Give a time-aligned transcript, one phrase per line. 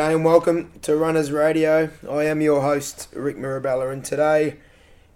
[0.00, 1.90] G'day and welcome to Runners Radio.
[2.08, 4.56] I am your host, Rick Mirabella, and today,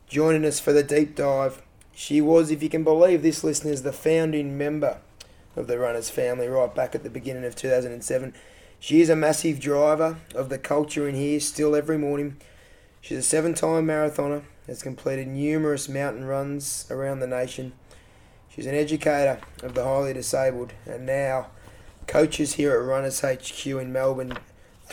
[0.09, 1.63] joining us for the deep dive,
[1.95, 4.99] she was, if you can believe this, listeners, the founding member
[5.57, 8.35] of the Runners family right back at the beginning of 2007.
[8.79, 12.37] She is a massive driver of the culture in here still every morning.
[13.01, 17.73] She's a seven time marathoner, has completed numerous mountain runs around the nation.
[18.51, 21.47] She's an educator of the highly disabled and now
[22.07, 24.37] coaches here at Runners HQ in Melbourne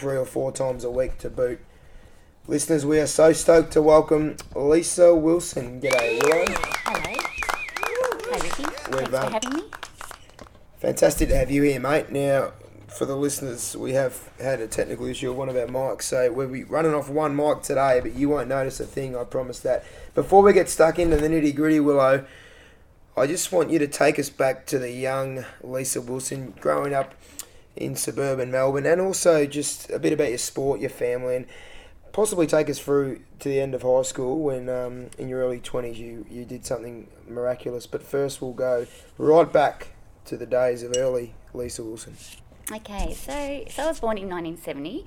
[0.02, 1.60] three or four times a week to boot.
[2.48, 5.80] Listeners, we are so stoked to welcome Lisa Wilson.
[5.80, 6.46] G'day, Willow.
[6.48, 7.20] Hello.
[8.32, 8.64] Hi, Ricky.
[8.64, 9.64] Thanks for um, having me.
[10.80, 12.12] Fantastic to have you here, mate.
[12.12, 12.54] Now,
[12.88, 16.32] for the listeners, we have had a technical issue with one of our mics, so
[16.32, 19.60] we'll be running off one mic today, but you won't notice a thing, I promise
[19.60, 19.86] that.
[20.16, 22.26] Before we get stuck into the nitty gritty, Willow,
[23.16, 27.14] I just want you to take us back to the young Lisa Wilson growing up
[27.76, 31.46] in suburban Melbourne, and also just a bit about your sport, your family, and
[32.12, 35.60] possibly take us through to the end of high school when um, in your early
[35.60, 37.88] 20s you, you did something miraculous.
[37.88, 38.86] But first, we'll go
[39.18, 39.90] right back
[40.26, 42.16] to the days of early Lisa Wilson.
[42.72, 45.06] Okay, so so I was born in 1970.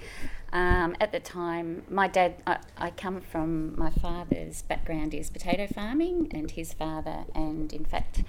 [0.52, 5.66] Um, at the time, my dad, I, I, come from my father's background is potato
[5.66, 8.22] farming, and his father, and in fact,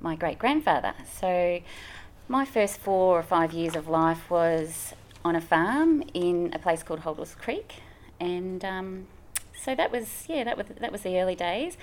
[0.00, 0.94] my great grandfather.
[1.20, 1.60] So
[2.28, 6.82] my first four or five years of life was on a farm in a place
[6.82, 7.76] called Holdwell Creek,
[8.20, 9.06] and um,
[9.58, 11.76] so that was yeah that was that was the early days.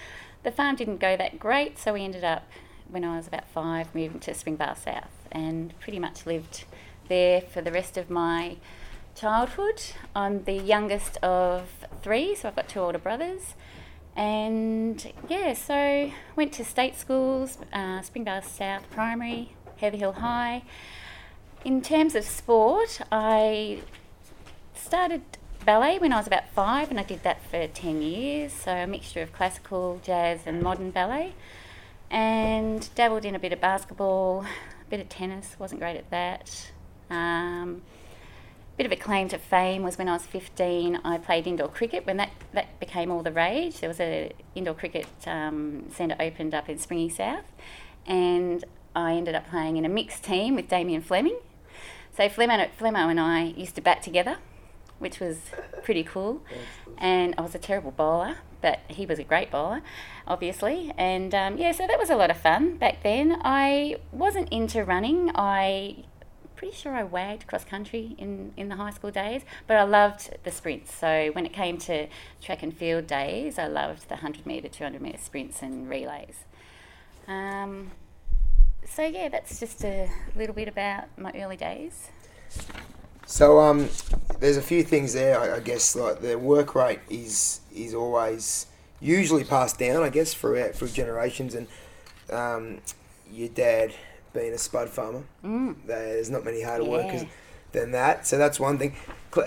[0.44, 2.48] The farm didn't go that great, so we ended up
[2.88, 6.66] when I was about five moving to Springvale South, and pretty much lived
[7.10, 8.58] there for the rest of my
[9.16, 9.82] childhood.
[10.16, 11.70] I'm the youngest of
[12.04, 13.56] three, so I've got two older brothers.
[14.16, 20.64] And yeah, so went to state schools, uh, Springvale South Primary, Heatherhill High.
[21.64, 23.82] In terms of sport, I
[24.74, 25.22] started
[25.66, 28.54] ballet when I was about five, and I did that for 10 years.
[28.54, 31.34] So, a mixture of classical, jazz, and modern ballet.
[32.12, 36.72] And dabbled in a bit of basketball, a bit of tennis, wasn't great at that.
[37.10, 37.82] Um,
[38.78, 42.06] bit of a claim to fame was when I was 15, I played indoor cricket
[42.06, 43.80] when that, that became all the rage.
[43.80, 47.46] There was a indoor cricket um, centre opened up in Springy South,
[48.06, 48.64] and
[48.96, 51.40] I ended up playing in a mixed team with Damien Fleming.
[52.16, 54.38] So Flemo, Flemo and I used to bat together,
[55.00, 55.40] which was
[55.84, 56.42] pretty cool.
[56.98, 59.82] And I was a terrible bowler, but he was a great bowler,
[60.26, 60.94] obviously.
[60.98, 63.38] And um, yeah, so that was a lot of fun back then.
[63.44, 65.30] I wasn't into running.
[65.36, 66.06] I
[66.56, 70.38] pretty sure I wagged cross country in, in the high school days, but I loved
[70.44, 70.94] the sprints.
[70.94, 72.08] So when it came to
[72.42, 76.46] track and field days, I loved the 100 metre, 200 metre sprints and relays.
[77.28, 77.92] Um,
[78.88, 82.10] so yeah, that's just a little bit about my early days.
[83.26, 83.90] So um,
[84.40, 85.40] there's a few things there.
[85.40, 88.68] I, I guess like the work rate is is always
[89.02, 90.04] usually passed down.
[90.04, 91.68] I guess throughout through generations, and
[92.32, 92.82] um,
[93.32, 93.94] your dad
[94.34, 95.76] being a spud farmer, mm.
[95.86, 96.90] there's not many harder yeah.
[96.90, 97.24] workers
[97.72, 98.28] than that.
[98.28, 98.96] So that's one thing.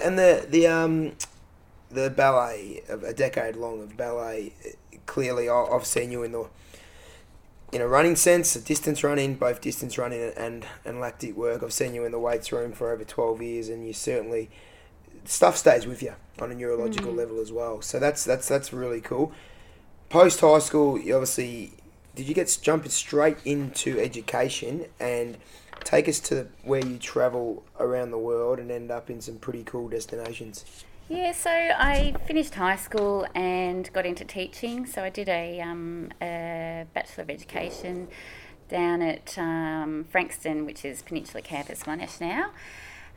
[0.03, 1.12] And the the um
[1.91, 4.53] the ballet, a decade long of ballet.
[5.06, 6.47] Clearly, I've seen you in the
[7.72, 11.62] in a running sense, a distance running, both distance running and, and lactic work.
[11.62, 14.50] I've seen you in the weights room for over 12 years, and you certainly
[15.24, 17.16] stuff stays with you on a neurological mm.
[17.16, 17.82] level as well.
[17.82, 19.32] So that's that's that's really cool.
[20.08, 21.72] Post high school, you obviously
[22.14, 25.36] did you get jumping straight into education and
[25.84, 29.62] take us to where you travel around the world and end up in some pretty
[29.62, 30.64] cool destinations?
[31.10, 34.84] Yeah, so I finished high school and got into teaching.
[34.84, 38.08] So I did a, um, a Bachelor of Education
[38.69, 42.50] down at um, Frankston, which is Peninsula Campus Monash now.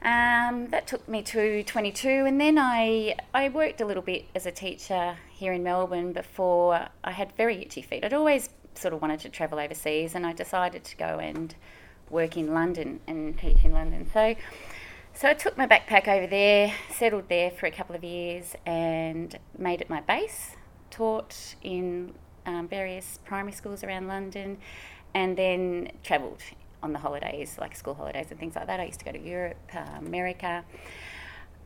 [0.04, 4.46] Um, that took me to 22, and then I I worked a little bit as
[4.46, 8.06] a teacher here in Melbourne before I had very itchy feet.
[8.06, 11.54] I'd always sort of wanted to travel overseas, and I decided to go and
[12.10, 14.10] work in London and teach in London.
[14.12, 14.36] So
[15.14, 19.38] so I took my backpack over there, settled there for a couple of years, and
[19.58, 20.56] made it my base.
[20.90, 22.14] Taught in
[22.46, 24.58] um, various primary schools around London,
[25.14, 26.42] and then travelled
[26.84, 28.80] on the holidays, like school holidays and things like that.
[28.80, 30.64] I used to go to Europe, uh, America.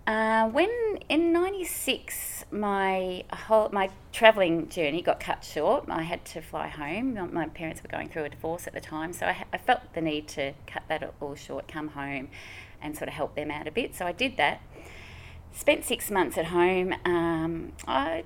[0.08, 0.70] Uh, when
[1.10, 5.86] in '96, my whole my travelling journey got cut short.
[5.90, 7.18] I had to fly home.
[7.34, 10.02] My parents were going through a divorce at the time, so I, I felt the
[10.02, 12.30] need to cut that all short, come home,
[12.82, 13.96] and sort of help them out a bit.
[13.96, 14.62] So I did that.
[15.52, 16.94] Spent six months at home.
[17.06, 18.24] Um, I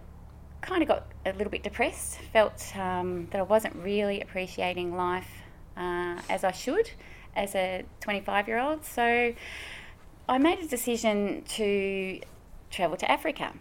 [0.61, 5.29] kind of got a little bit depressed, felt um, that I wasn't really appreciating life
[5.77, 6.91] uh, as I should
[7.35, 8.83] as a 25 year old.
[8.85, 9.33] So
[10.27, 12.19] I made a decision to
[12.69, 13.53] travel to Africa.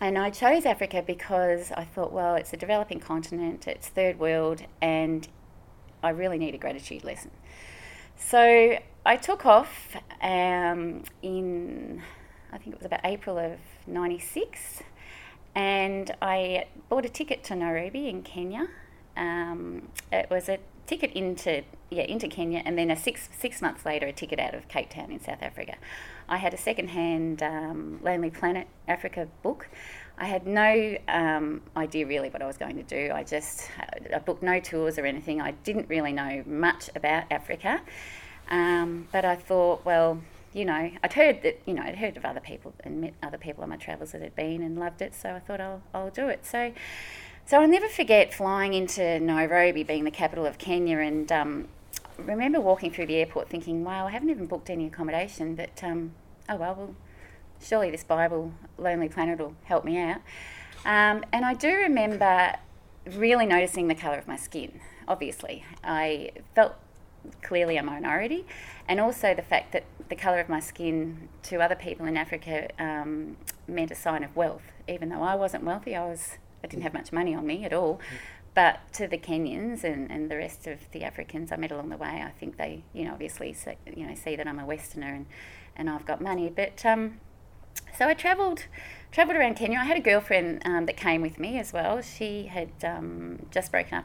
[0.00, 4.62] And I chose Africa because I thought, well, it's a developing continent, it's third world,
[4.82, 5.26] and
[6.02, 7.30] I really need a gratitude lesson.
[8.14, 12.02] So I took off um, in,
[12.52, 14.82] I think it was about April of 96,
[15.54, 18.66] and I bought a ticket to Nairobi in Kenya.
[19.16, 23.86] Um, it was a ticket into yeah into Kenya, and then a six six months
[23.86, 25.76] later a ticket out of Cape Town in South Africa.
[26.28, 29.68] I had a second-hand um, Lonely Planet Africa book.
[30.18, 33.12] I had no um, idea really what I was going to do.
[33.14, 33.70] I just
[34.12, 35.40] I booked no tours or anything.
[35.40, 37.80] I didn't really know much about Africa,
[38.50, 40.22] um, but I thought, well,
[40.52, 43.38] you know, I'd heard that you know I'd heard of other people and met other
[43.38, 46.10] people on my travels that had been and loved it, so I thought I'll I'll
[46.10, 46.46] do it.
[46.46, 46.72] So
[47.44, 51.68] so I'll never forget flying into Nairobi, being the capital of Kenya, and um,
[52.18, 56.12] remember walking through the airport thinking, wow, I haven't even booked any accommodation, but um,
[56.48, 56.94] oh well, well,
[57.60, 60.20] surely this Bible, Lonely Planet, will help me out.
[60.84, 62.54] Um, and I do remember
[63.12, 65.64] really noticing the colour of my skin, obviously.
[65.84, 66.76] I felt
[67.42, 68.46] clearly a minority,
[68.88, 72.68] and also the fact that the colour of my skin to other people in Africa
[72.78, 73.36] um,
[73.66, 74.72] meant a sign of wealth.
[74.88, 77.72] Even though I wasn't wealthy, I was I didn't have much money on me at
[77.72, 78.00] all.
[78.54, 81.98] But to the Kenyans and, and the rest of the Africans I met along the
[81.98, 85.12] way, I think they, you know, obviously, see, you know, see that I'm a Westerner
[85.12, 85.26] and,
[85.76, 86.48] and I've got money.
[86.48, 87.20] But um,
[87.98, 88.64] so I travelled,
[89.12, 89.78] travelled around Kenya.
[89.78, 92.00] I had a girlfriend um, that came with me as well.
[92.00, 94.04] She had um, just broken up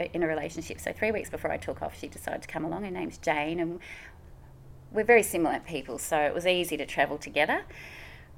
[0.00, 0.80] in a relationship.
[0.80, 2.84] So three weeks before I took off, she decided to come along.
[2.84, 3.80] Her name's Jane, and
[4.92, 7.62] we're very similar people, so it was easy to travel together.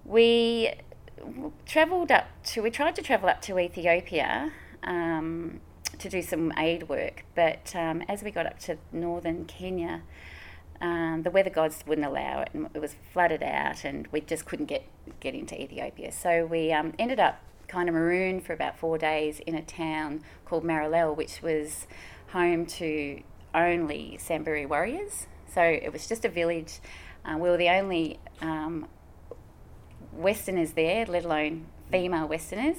[0.05, 0.75] We
[1.65, 4.53] travelled up to, we tried to travel up to Ethiopia
[4.85, 5.61] um,
[5.99, 10.03] to do some aid work, but um, as we got up to northern Kenya,
[10.81, 14.45] um, the weather gods wouldn't allow it, and it was flooded out, and we just
[14.45, 14.85] couldn't get
[15.21, 16.13] get into Ethiopia.
[16.13, 20.23] So we um, ended up kind of marooned for about four days in a town
[20.45, 21.87] called Maralal, which was
[22.29, 23.23] home to
[23.55, 25.27] only Samburu warriors.
[25.53, 26.81] So it was just a village.
[27.25, 28.87] Uh, we were the only um,
[30.13, 32.79] Westerners there, let alone female Westerners.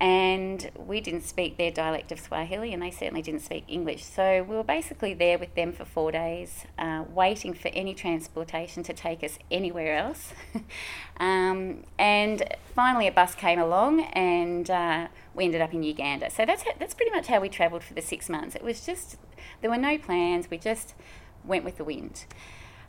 [0.00, 4.04] And we didn't speak their dialect of Swahili, and they certainly didn't speak English.
[4.04, 8.82] So we were basically there with them for four days, uh, waiting for any transportation
[8.82, 10.32] to take us anywhere else.
[11.18, 12.42] um, and
[12.74, 16.28] finally, a bus came along, and uh, we ended up in Uganda.
[16.30, 18.56] So that's that's pretty much how we travelled for the six months.
[18.56, 19.16] It was just
[19.60, 20.50] there were no plans.
[20.50, 20.94] We just
[21.44, 22.24] went with the wind.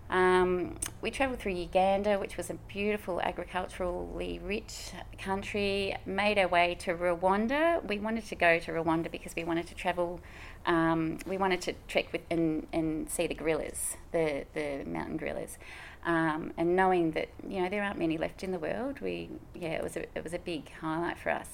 [0.09, 6.75] Um, we travelled through Uganda, which was a beautiful agriculturally rich country, made our way
[6.81, 7.83] to Rwanda.
[7.83, 10.19] We wanted to go to Rwanda because we wanted to travel,
[10.65, 15.57] um, we wanted to trek with and, and see the gorillas, the, the mountain gorillas.
[16.05, 19.69] Um, and knowing that, you know, there aren't many left in the world, we, yeah,
[19.69, 21.49] it was a, it was a big highlight for us.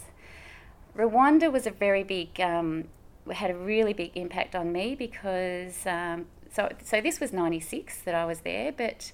[0.98, 2.90] Rwanda was a very big, um,
[3.32, 8.16] had a really big impact on me because um, so so this was 96 that
[8.16, 9.12] I was there, but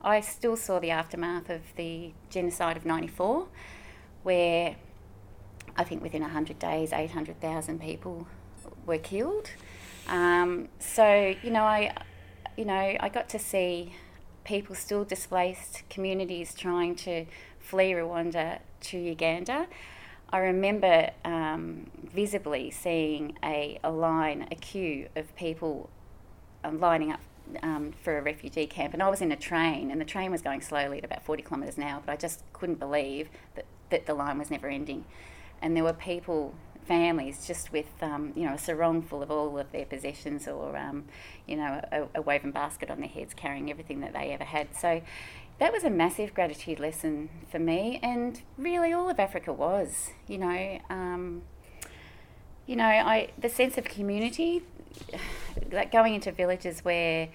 [0.00, 3.48] I still saw the aftermath of the genocide of 94,
[4.22, 4.76] where
[5.76, 8.26] I think within 100 days, 800,000 people
[8.86, 9.50] were killed.
[10.08, 11.94] Um, so, you know, I,
[12.56, 13.92] you know, I got to see
[14.44, 17.26] people still displaced, communities trying to
[17.60, 19.66] flee Rwanda to Uganda.
[20.30, 25.90] I remember um, visibly seeing a, a line, a queue of people
[26.72, 27.20] lining up
[27.62, 30.42] um, for a refugee camp, and I was in a train, and the train was
[30.42, 34.06] going slowly at about 40 kilometres an hour, but I just couldn't believe that, that
[34.06, 35.04] the line was never ending.
[35.60, 36.54] And there were people,
[36.88, 40.76] families, just with um, you know a sarong full of all of their possessions, or
[40.76, 41.04] um,
[41.46, 44.74] you know a, a, woven basket on their heads, carrying everything that they ever had.
[44.74, 45.02] So
[45.58, 50.10] that was a massive gratitude lesson for me, and really all of Africa was.
[50.26, 51.42] You know, um,
[52.66, 54.62] you know, I the sense of community
[55.72, 57.28] like going into villages where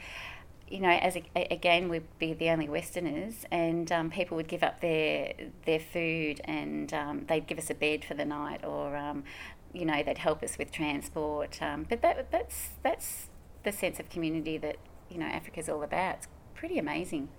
[0.73, 4.63] you know, as a, again, we'd be the only Westerners, and um, people would give
[4.63, 5.33] up their
[5.65, 9.23] their food, and um, they'd give us a bed for the night, or um,
[9.71, 11.61] you know, they'd help us with transport.
[11.61, 13.27] Um, but that that's that's
[13.63, 14.77] the sense of community that
[15.11, 16.15] you know Africa's all about.
[16.15, 17.29] It's pretty amazing.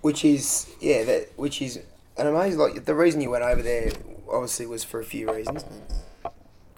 [0.00, 1.78] Which is yeah, that which is
[2.16, 2.58] an amazing.
[2.58, 3.92] Like the reason you went over there
[4.28, 5.64] obviously was for a few reasons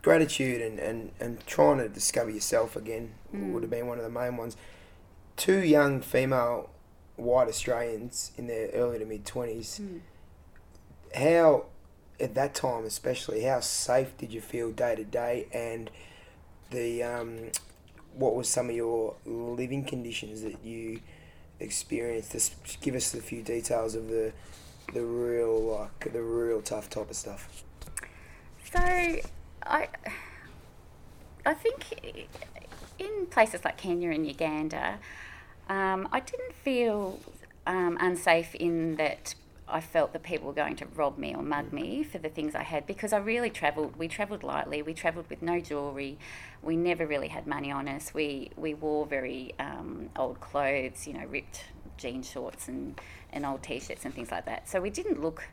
[0.03, 3.53] gratitude and, and, and trying to discover yourself again mm.
[3.53, 4.57] would have been one of the main ones.
[5.37, 6.71] Two young female
[7.17, 10.01] white Australians in their early to mid 20s, mm.
[11.15, 11.67] how,
[12.21, 15.91] at that time especially, how safe did you feel day to day and
[16.71, 17.51] the um,
[18.15, 21.01] what was some of your living conditions that you
[21.61, 22.33] experienced?
[22.33, 24.33] Just give us a few details of the
[24.93, 27.65] the real like the real tough type of stuff.
[28.75, 29.21] So,
[29.67, 29.89] I
[31.45, 31.85] I think
[32.99, 34.99] in places like Kenya and Uganda,
[35.69, 37.19] um, I didn't feel
[37.67, 39.35] um, unsafe in that
[39.69, 42.55] I felt that people were going to rob me or mug me for the things
[42.55, 43.97] I had because I really travelled.
[43.97, 44.83] We travelled lightly.
[44.83, 46.19] We travelled with no jewellery.
[46.63, 48.13] We never really had money on us.
[48.13, 51.65] We we wore very um, old clothes, you know, ripped
[51.97, 53.01] jean shorts and,
[53.33, 54.69] and old t-shirts and things like that.
[54.69, 55.45] So we didn't look,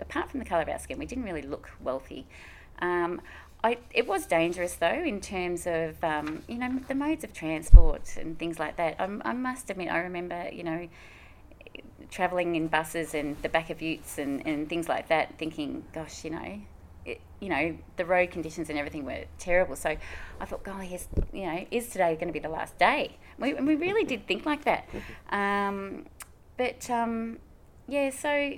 [0.00, 2.26] apart from the colour of our skin, we didn't really look wealthy.
[2.80, 3.20] Um,
[3.62, 8.16] I, it was dangerous though in terms of um, you know the modes of transport
[8.16, 8.96] and things like that.
[8.98, 10.88] I, I must admit, I remember you know
[12.10, 16.24] travelling in buses and the back of utes and, and things like that, thinking, gosh,
[16.24, 16.60] you know,
[17.04, 19.76] it, you know the road conditions and everything were terrible.
[19.76, 19.96] So
[20.40, 23.16] I thought, golly, is you know, is today going to be the last day?
[23.38, 24.88] We, and we really did think like that.
[25.30, 26.06] Um,
[26.56, 27.38] but um,
[27.86, 28.54] yeah, so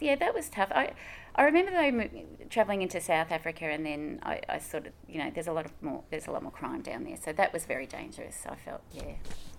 [0.00, 0.70] yeah, that was tough.
[0.74, 0.92] I
[1.36, 5.30] I remember though traveling into South Africa, and then I, I, sort of, you know,
[5.34, 7.66] there's a lot of more, there's a lot more crime down there, so that was
[7.66, 8.42] very dangerous.
[8.48, 9.12] I felt, yeah.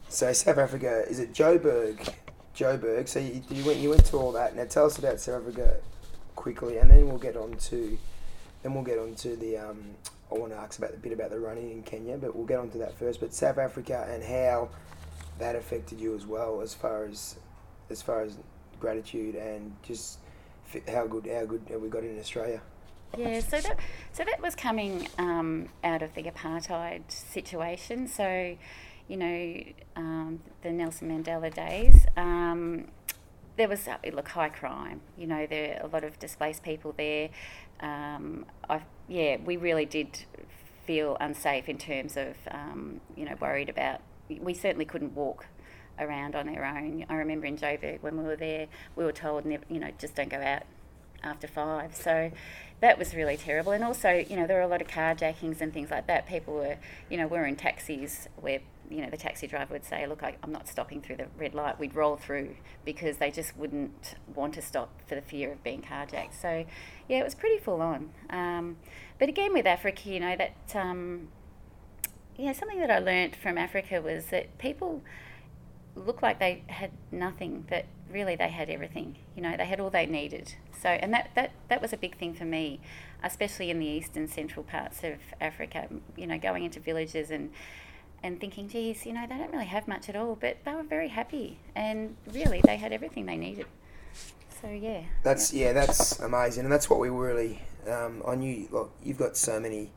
[0.10, 2.14] So South Africa, is it Joburg?
[2.56, 3.08] Joburg.
[3.08, 4.56] So you, you went, you went to all that.
[4.56, 5.78] Now tell us about South Africa
[6.36, 7.98] quickly, and then we'll get on to,
[8.64, 9.58] then we'll get on to the.
[9.58, 9.92] Um,
[10.30, 12.60] I want to ask about a bit about the running in Kenya, but we'll get
[12.60, 13.22] on to that first.
[13.22, 14.70] But South Africa and how
[15.40, 17.38] that affected you as well, as far as,
[17.90, 18.38] as far as
[18.80, 20.20] gratitude and just
[20.88, 22.62] how good how good we got in Australia.
[23.18, 23.80] Yeah, so that
[24.12, 28.08] so that was coming um, out of the apartheid situation.
[28.08, 28.58] So,
[29.08, 29.64] you know,
[29.96, 32.06] um, the Nelson Mandela days.
[32.16, 32.88] Um,
[33.56, 35.02] there was uh, look high crime.
[35.18, 37.30] You know, there a lot of displaced people there.
[37.80, 40.26] Um, I yeah, we really did
[40.86, 44.02] feel unsafe in terms of um, you know worried about.
[44.30, 45.48] We certainly couldn't walk
[46.00, 47.06] around on their own.
[47.10, 50.30] I remember in Joburg when we were there, we were told, you know, just don't
[50.30, 50.64] go out
[51.24, 51.96] after five.
[51.96, 52.32] So
[52.80, 53.72] that was really terrible.
[53.72, 56.28] And also, you know, there were a lot of carjackings and things like that.
[56.28, 56.78] People were,
[57.10, 60.24] you know, we were in taxis where, you know, the taxi driver would say, look,
[60.24, 61.80] I, am not stopping through the red light.
[61.80, 65.82] We'd roll through because they just wouldn't want to stop for the fear of being
[65.82, 66.40] carjacked.
[66.40, 66.66] So,
[67.10, 68.12] yeah, it was pretty full on.
[68.30, 68.78] Um,
[69.20, 71.30] but again, with Africa, you know, that, um,
[72.38, 75.02] yeah, something that I learnt from Africa was that people
[76.06, 79.16] looked like they had nothing, but really they had everything.
[79.36, 80.54] You know, they had all they needed.
[80.82, 82.80] So, and that, that, that was a big thing for me,
[83.24, 87.52] especially in the eastern central parts of Africa, you know, going into villages and,
[88.24, 90.84] and thinking, geez, you know, they don't really have much at all, but they were
[90.84, 93.66] very happy and really they had everything they needed.
[94.62, 95.04] So, yeah.
[95.24, 96.64] That's, yeah, that's amazing.
[96.64, 99.92] And that's what we really, um, I knew, look, you've got so many,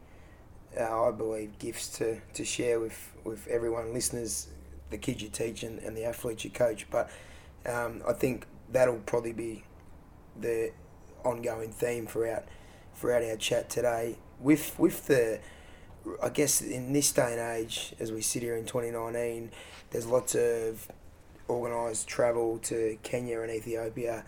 [0.79, 4.49] uh, I believe, gifts to, to share with, with everyone, listeners,
[4.91, 6.87] the kids you teach and, and the athletes you coach.
[6.91, 7.11] But
[7.67, 9.65] um, I think that'll probably be
[10.39, 10.73] the
[11.25, 12.45] ongoing theme throughout
[12.95, 14.17] throughout our chat today.
[14.41, 15.41] With with the,
[16.23, 19.51] I guess in this day and age, as we sit here in 2019,
[19.91, 20.91] there's lots of
[21.49, 24.25] organised travel to Kenya and Ethiopia,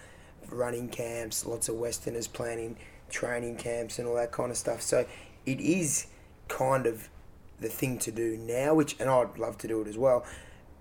[0.51, 2.77] running camps, lots of Westerners planning
[3.11, 4.81] training camps and all that kind of stuff.
[4.81, 5.07] So
[5.45, 6.07] it is
[6.49, 7.09] kind of
[7.61, 10.25] the thing to do now, which and I'd love to do it as well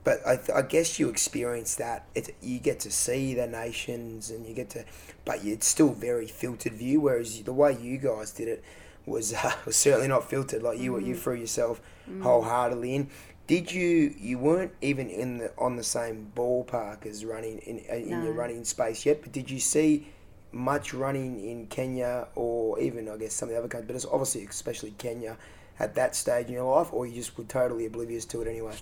[0.03, 2.05] but I, I guess you experience that.
[2.15, 4.85] It, you get to see the nations and you get to,
[5.25, 7.01] but it's still very filtered view.
[7.01, 8.63] Whereas the way you guys did it
[9.05, 10.63] was uh, was certainly not filtered.
[10.63, 11.05] Like you, mm.
[11.05, 12.21] you threw yourself mm.
[12.21, 13.09] wholeheartedly in.
[13.47, 14.15] Did you?
[14.17, 18.23] You weren't even in the on the same ballpark as running in uh, in no.
[18.23, 19.21] your running space yet.
[19.21, 20.07] But did you see
[20.51, 23.87] much running in Kenya or even I guess some of the other countries?
[23.87, 25.37] But it's obviously especially Kenya
[25.79, 28.75] at that stage in your life, or you just were totally oblivious to it anyway.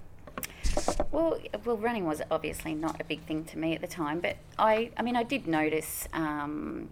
[1.11, 4.37] Well, well, running was obviously not a big thing to me at the time, but
[4.57, 6.89] I, I mean, I did notice um,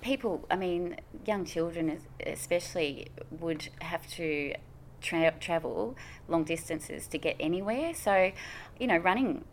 [0.00, 0.44] people.
[0.50, 4.54] I mean, young children especially would have to
[5.00, 5.96] tra- travel
[6.28, 7.94] long distances to get anywhere.
[7.94, 8.32] So,
[8.78, 9.44] you know, running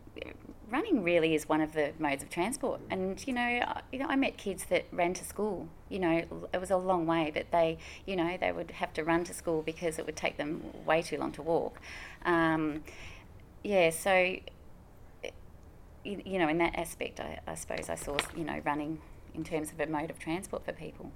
[0.71, 2.79] running really is one of the modes of transport.
[2.89, 5.67] And you know, I, you know, I met kids that ran to school.
[5.89, 6.23] You know,
[6.53, 9.33] it was a long way, but they, you know, they would have to run to
[9.33, 11.81] school because it would take them way too long to walk.
[12.25, 12.83] Um,
[13.63, 14.35] yeah, so
[16.03, 18.99] you, know, in that aspect, I, I suppose I saw you know running
[19.33, 21.11] in terms of a mode of transport for people.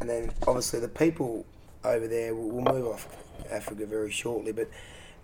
[0.00, 1.46] And then obviously the people
[1.84, 3.08] over there, we'll move off
[3.50, 4.68] Africa very shortly, but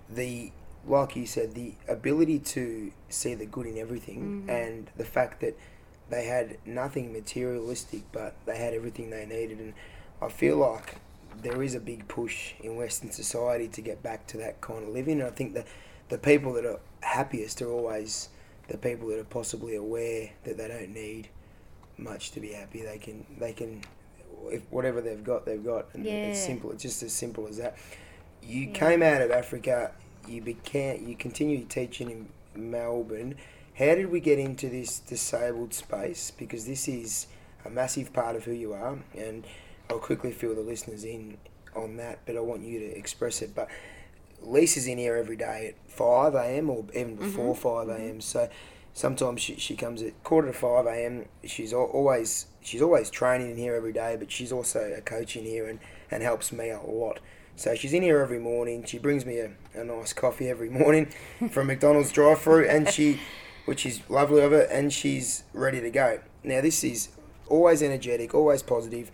[0.08, 0.52] the
[0.86, 4.50] like you said, the ability to see the good in everything mm-hmm.
[4.50, 5.56] and the fact that
[6.10, 9.58] they had nothing materialistic, but they had everything they needed.
[9.58, 9.74] And
[10.20, 10.96] I feel like
[11.40, 14.90] there is a big push in Western society to get back to that kind of
[14.90, 15.20] living.
[15.20, 15.66] And I think that
[16.08, 18.28] the people that are happiest are always
[18.68, 21.28] the people that are possibly aware that they don't need
[21.98, 22.82] much to be happy.
[22.82, 23.82] They can they can
[24.46, 26.70] if whatever they've got they've got and it's simple.
[26.72, 27.76] It's just as simple as that.
[28.42, 28.72] You Yeah.
[28.72, 29.92] came out of Africa.
[30.28, 31.08] You began.
[31.08, 33.36] You continued teaching in Melbourne.
[33.78, 36.30] How did we get into this disabled space?
[36.30, 37.26] Because this is
[37.64, 39.46] a massive part of who you are, and
[39.92, 41.36] I'll quickly fill the listeners in
[41.76, 42.20] on that.
[42.26, 43.54] But I want you to express it.
[43.54, 43.68] But
[44.40, 46.70] Lisa's in here every day at five a.m.
[46.70, 47.24] or even mm-hmm.
[47.24, 48.02] before five mm-hmm.
[48.02, 48.20] a.m.
[48.20, 48.48] So
[48.94, 51.26] sometimes she, she comes at quarter to five a.m.
[51.44, 55.44] She's always she's always training in here every day, but she's also a coach in
[55.44, 55.78] here and,
[56.10, 57.20] and helps me a lot.
[57.54, 58.84] So she's in here every morning.
[58.84, 61.12] She brings me a, a nice coffee every morning
[61.50, 63.20] from McDonald's drive-through, and she,
[63.66, 66.20] which is lovely of her, and she's ready to go.
[66.42, 67.10] Now this is
[67.48, 69.10] always energetic, always positive,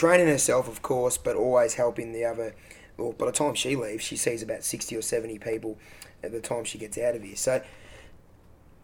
[0.00, 2.54] training herself, of course, but always helping the other.
[2.96, 5.78] Well, by the time she leaves, she sees about sixty or seventy people
[6.22, 7.36] at the time she gets out of here.
[7.36, 7.62] So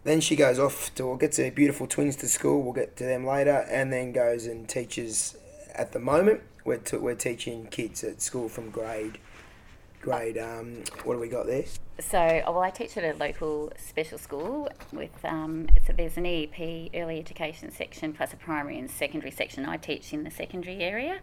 [0.04, 2.62] then she goes off to or gets her beautiful twins to school.
[2.62, 5.38] We'll get to them later, and then goes and teaches.
[5.74, 9.16] At the moment, we're t- we're teaching kids at school from grade
[10.06, 10.38] grade.
[10.38, 11.64] Um, what do we got there?
[11.98, 16.24] So, oh, well, I teach at a local special school with, um, so there's an
[16.24, 19.66] EEP early education section plus a primary and secondary section.
[19.66, 21.18] I teach in the secondary area.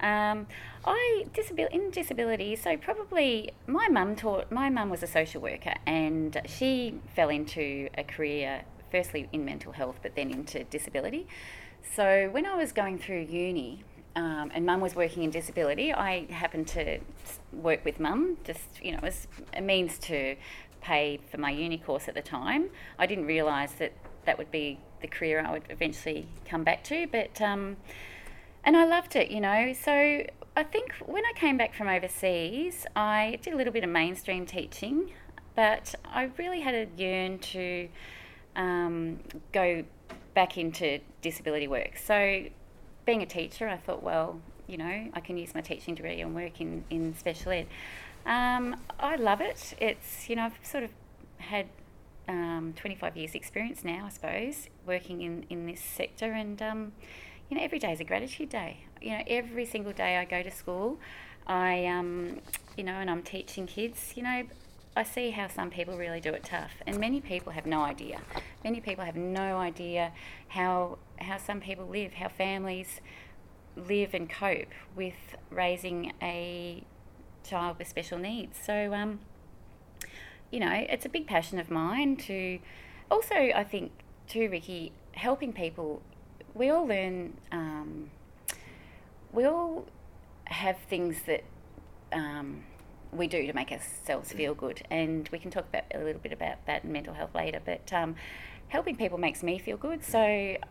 [0.00, 0.46] Um,
[0.84, 4.52] I disabil- in disability, so probably my mum taught.
[4.52, 9.72] My mum was a social worker, and she fell into a career firstly in mental
[9.72, 11.26] health, but then into disability.
[11.96, 13.84] So when I was going through uni,
[14.16, 16.98] um, and mum was working in disability, I happened to
[17.52, 20.36] work with mum, just, you know, as a means to
[20.80, 22.70] pay for my uni course at the time.
[22.98, 23.92] I didn't realise that
[24.24, 27.76] that would be the career I would eventually come back to, but, um,
[28.64, 29.72] and I loved it, you know.
[29.72, 29.92] So
[30.56, 34.44] I think when I came back from overseas, I did a little bit of mainstream
[34.44, 35.12] teaching,
[35.54, 37.88] but I really had a yearn to
[38.56, 39.20] um,
[39.52, 39.84] go
[40.34, 41.96] back into disability work.
[41.96, 42.44] So,
[43.08, 46.34] being a teacher, I thought, well, you know, I can use my teaching degree and
[46.34, 47.66] work in, in special ed.
[48.26, 49.72] Um, I love it.
[49.80, 50.90] It's, you know, I've sort of
[51.38, 51.68] had
[52.28, 56.92] um, 25 years' experience now, I suppose, working in, in this sector, and, um,
[57.48, 58.84] you know, every day is a gratitude day.
[59.00, 60.98] You know, every single day I go to school,
[61.46, 62.40] I, um,
[62.76, 64.42] you know, and I'm teaching kids, you know,
[64.98, 68.20] I see how some people really do it tough, and many people have no idea.
[68.64, 70.10] Many people have no idea
[70.48, 73.00] how how some people live, how families
[73.76, 75.14] live and cope with
[75.50, 76.82] raising a
[77.44, 78.58] child with special needs.
[78.60, 79.20] So, um,
[80.50, 82.58] you know, it's a big passion of mine to
[83.08, 83.92] also, I think,
[84.26, 86.02] too, Ricky, helping people.
[86.54, 88.10] We all learn, um,
[89.32, 89.86] we all
[90.46, 91.44] have things that
[92.12, 92.64] um,
[93.12, 96.32] we do to make ourselves feel good, and we can talk about a little bit
[96.32, 97.60] about that in mental health later.
[97.64, 98.16] But um,
[98.68, 100.18] helping people makes me feel good, so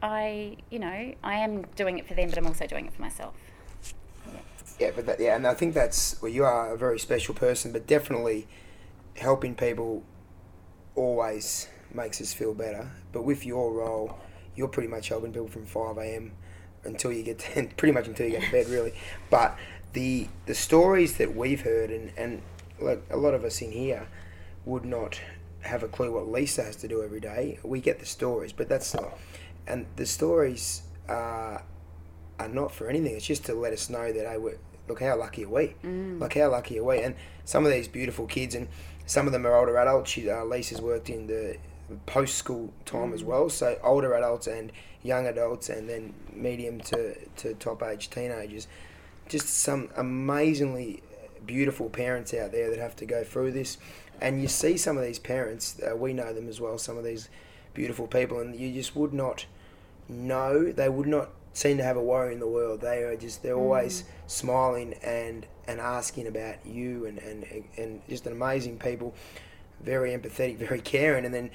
[0.02, 3.02] I, you know, I am doing it for them, but I'm also doing it for
[3.02, 3.34] myself.
[4.80, 7.72] Yeah, but that, yeah, and I think that's well, you are a very special person,
[7.72, 8.48] but definitely
[9.16, 10.04] helping people
[10.96, 12.92] always makes us feel better.
[13.12, 14.20] But with your role,
[14.56, 16.34] you're pretty much helping people from five a.m.
[16.84, 18.94] until you get to, pretty much until you get to bed, really.
[19.32, 19.58] But
[19.94, 22.42] the the stories that we've heard, and and
[22.80, 24.08] like a lot of us in here
[24.66, 25.20] would not
[25.62, 27.60] have a clue what Lisa has to do every day.
[27.64, 29.18] We get the stories, but that's not.
[29.66, 31.64] And the stories are
[32.40, 33.16] are not for anything.
[33.16, 35.76] It's just to let us know that hey, we're, look how lucky are we?
[36.20, 37.02] look how lucky are we?
[37.02, 38.68] And some of these beautiful kids, and
[39.06, 40.12] some of them are older adults.
[40.12, 41.58] She, uh, Lisa's worked in the
[42.06, 44.72] post school time as well, so older adults and
[45.04, 48.68] young adults, and then medium to, to top age teenagers.
[49.28, 51.04] Just some amazingly
[51.46, 53.78] beautiful parents out there that have to go through this,
[54.22, 55.80] and you see some of these parents.
[55.82, 56.78] Uh, we know them as well.
[56.78, 57.30] Some of these
[57.74, 59.46] beautiful people, and you just would not
[60.10, 62.82] know they would not seem to have a worry in the world.
[62.82, 67.46] They are just they're always smiling and and asking about you and and
[67.78, 69.14] and just an amazing people,
[69.82, 71.52] very empathetic, very caring, and then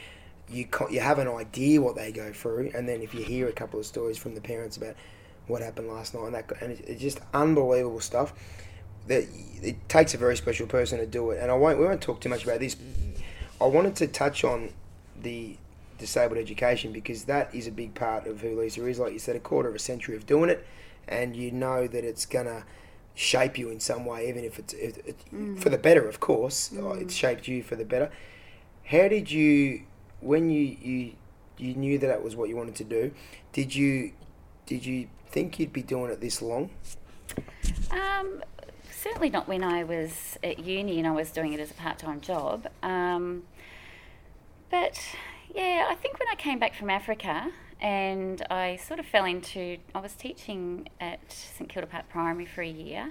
[0.48, 3.52] you you have an idea what they go through, and then if you hear a
[3.52, 4.96] couple of stories from the parents about
[5.46, 8.33] what happened last night and that and it's, just unbelievable stuff.
[9.09, 9.24] That
[9.62, 12.20] it takes a very special person to do it, and I won't we won't talk
[12.20, 12.76] too much about this.
[13.61, 14.70] I wanted to touch on
[15.20, 15.57] the
[15.98, 18.98] disabled education because that is a big part of who Lisa is.
[18.98, 20.64] Like you said, a quarter of a century of doing it,
[21.09, 22.64] and you know that it's gonna
[23.14, 25.16] shape you in some way, even if it's if, it,
[25.59, 26.72] for the better, of course.
[26.76, 28.11] Uh, It's shaped you for the better.
[28.85, 29.83] How did you,
[30.20, 31.12] when you you
[31.59, 33.12] you knew that that was what you wanted to do?
[33.52, 34.12] Did you
[34.66, 36.70] did you think you'd be doing it this long?
[37.90, 38.42] Um,
[38.90, 41.98] certainly not when I was at uni and I was doing it as a part
[41.98, 42.68] time job.
[42.82, 43.42] Um,
[44.70, 45.00] but
[45.54, 49.78] yeah, I think when I came back from Africa and I sort of fell into,
[49.94, 53.10] I was teaching at St Kilda Park Primary for a year,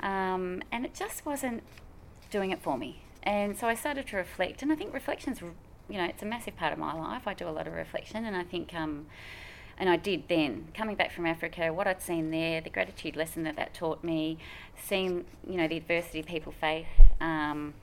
[0.00, 1.62] um, and it just wasn't
[2.30, 3.02] doing it for me.
[3.22, 6.54] And so I started to reflect, and I think reflection's, you know, it's a massive
[6.54, 7.26] part of my life.
[7.26, 9.06] I do a lot of reflection, and I think, um,
[9.78, 13.42] and I did then, coming back from Africa, what I'd seen there, the gratitude lesson
[13.44, 14.38] that that taught me,
[14.76, 16.86] seeing, you know, the adversity people face.
[17.20, 17.74] Um,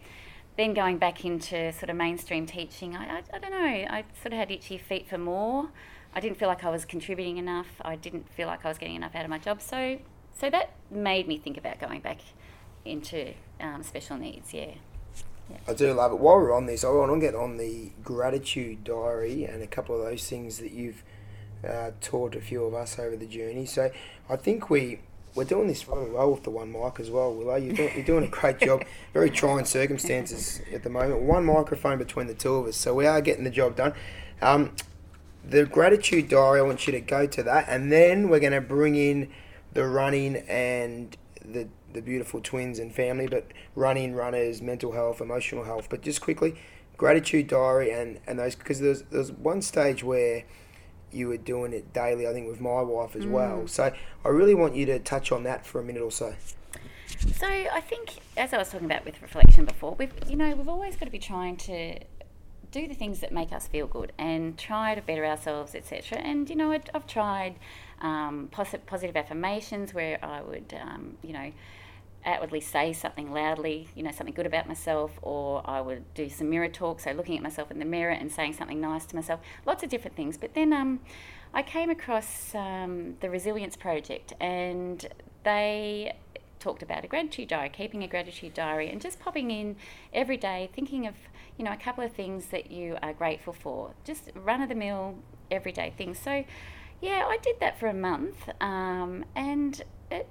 [0.58, 4.34] then going back into sort of mainstream teaching, I, I, I don't know, I sort
[4.34, 5.69] of had itchy feet for more.
[6.13, 7.67] I didn't feel like I was contributing enough.
[7.82, 9.62] I didn't feel like I was getting enough out of my job.
[9.62, 9.97] So,
[10.38, 12.19] so that made me think about going back
[12.84, 14.54] into um, special needs.
[14.54, 14.71] Yeah.
[15.49, 15.58] yeah.
[15.67, 16.19] I do love it.
[16.19, 19.95] While we're on this, I want to get on the gratitude diary and a couple
[19.95, 21.04] of those things that you've
[21.67, 23.65] uh, taught a few of us over the journey.
[23.65, 23.91] So,
[24.30, 25.00] I think we
[25.34, 27.56] we're doing this really well with the one mic as well, Willow.
[27.56, 28.84] You're doing, you're doing a great job.
[29.13, 31.21] Very trying circumstances at the moment.
[31.21, 33.93] One microphone between the two of us, so we are getting the job done.
[34.41, 34.76] Um,
[35.47, 38.62] the gratitude diary, I want you to go to that, and then we're going to
[38.62, 39.30] bring in
[39.74, 45.65] the running and the the beautiful twins and family, but running, runners, mental health, emotional
[45.65, 45.88] health.
[45.89, 46.56] But just quickly,
[46.97, 50.43] gratitude diary and and those because there's there's one stage where
[51.13, 53.32] you were doing it daily, I think, with my wife as mm.
[53.32, 53.67] well.
[53.67, 53.91] So
[54.26, 56.36] I really want you to touch on that for a minute or so.
[57.38, 60.69] So I think, as I was talking about with reflection before, we've you know we've
[60.69, 62.00] always got to be trying to
[62.71, 66.17] do the things that make us feel good and try to better ourselves, etc.
[66.19, 67.56] And you know, I've tried
[68.02, 71.52] um, positive affirmations where I would, um, you know
[72.25, 76.49] outwardly say something loudly, you know, something good about myself, or I would do some
[76.49, 79.39] mirror talk, so looking at myself in the mirror and saying something nice to myself,
[79.65, 80.38] lots of different things.
[80.38, 80.99] But then um,
[81.53, 85.05] I came across um, the Resilience Project, and
[85.43, 86.15] they
[86.60, 89.75] talked about a gratitude diary, keeping a gratitude diary, and just popping in
[90.13, 91.15] every day, thinking of
[91.57, 94.75] you know a couple of things that you are grateful for, just run of the
[94.75, 95.15] mill,
[95.49, 96.19] everyday things.
[96.19, 96.43] So.
[97.03, 100.27] Yeah, I did that for a month, um, and it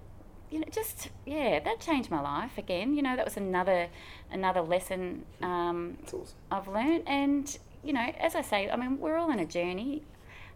[0.51, 2.95] you know, just yeah, that changed my life again.
[2.95, 3.89] You know, that was another
[4.31, 6.25] another lesson um, awesome.
[6.51, 7.05] I've learned.
[7.07, 10.03] And you know, as I say, I mean, we're all on a journey.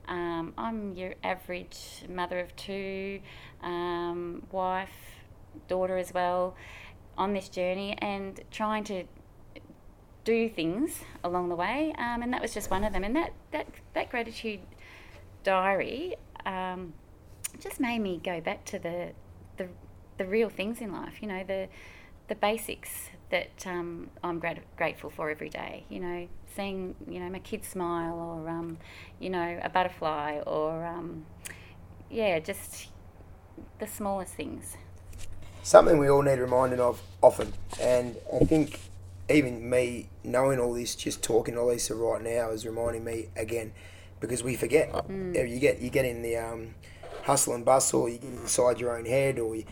[0.07, 3.21] Um, I'm your average mother of two,
[3.63, 4.91] um, wife,
[5.69, 6.57] daughter as well,
[7.17, 9.05] on this journey, and trying to
[10.25, 11.95] do things along the way.
[11.97, 13.05] Um, and that was just one of them.
[13.05, 14.61] And that that that gratitude
[15.45, 16.95] diary um,
[17.61, 19.13] just made me go back to the
[20.19, 21.21] the real things in life.
[21.21, 21.69] You know, the
[22.29, 25.85] the basics that um, I'm grat- grateful for every day.
[25.89, 28.79] You know, seeing you know my kids smile, or um,
[29.19, 31.27] you know a butterfly, or um,
[32.11, 32.89] yeah, just
[33.79, 34.77] the smallest things.
[35.63, 38.81] Something we all need reminding of often, and I think
[39.31, 43.73] even me knowing all this, just talking to Lisa right now, is reminding me again
[44.21, 44.93] because we forget.
[44.93, 45.51] Mm.
[45.51, 46.75] You get you get in the um,
[47.25, 49.65] hustle and bustle, you get inside your own head, or you,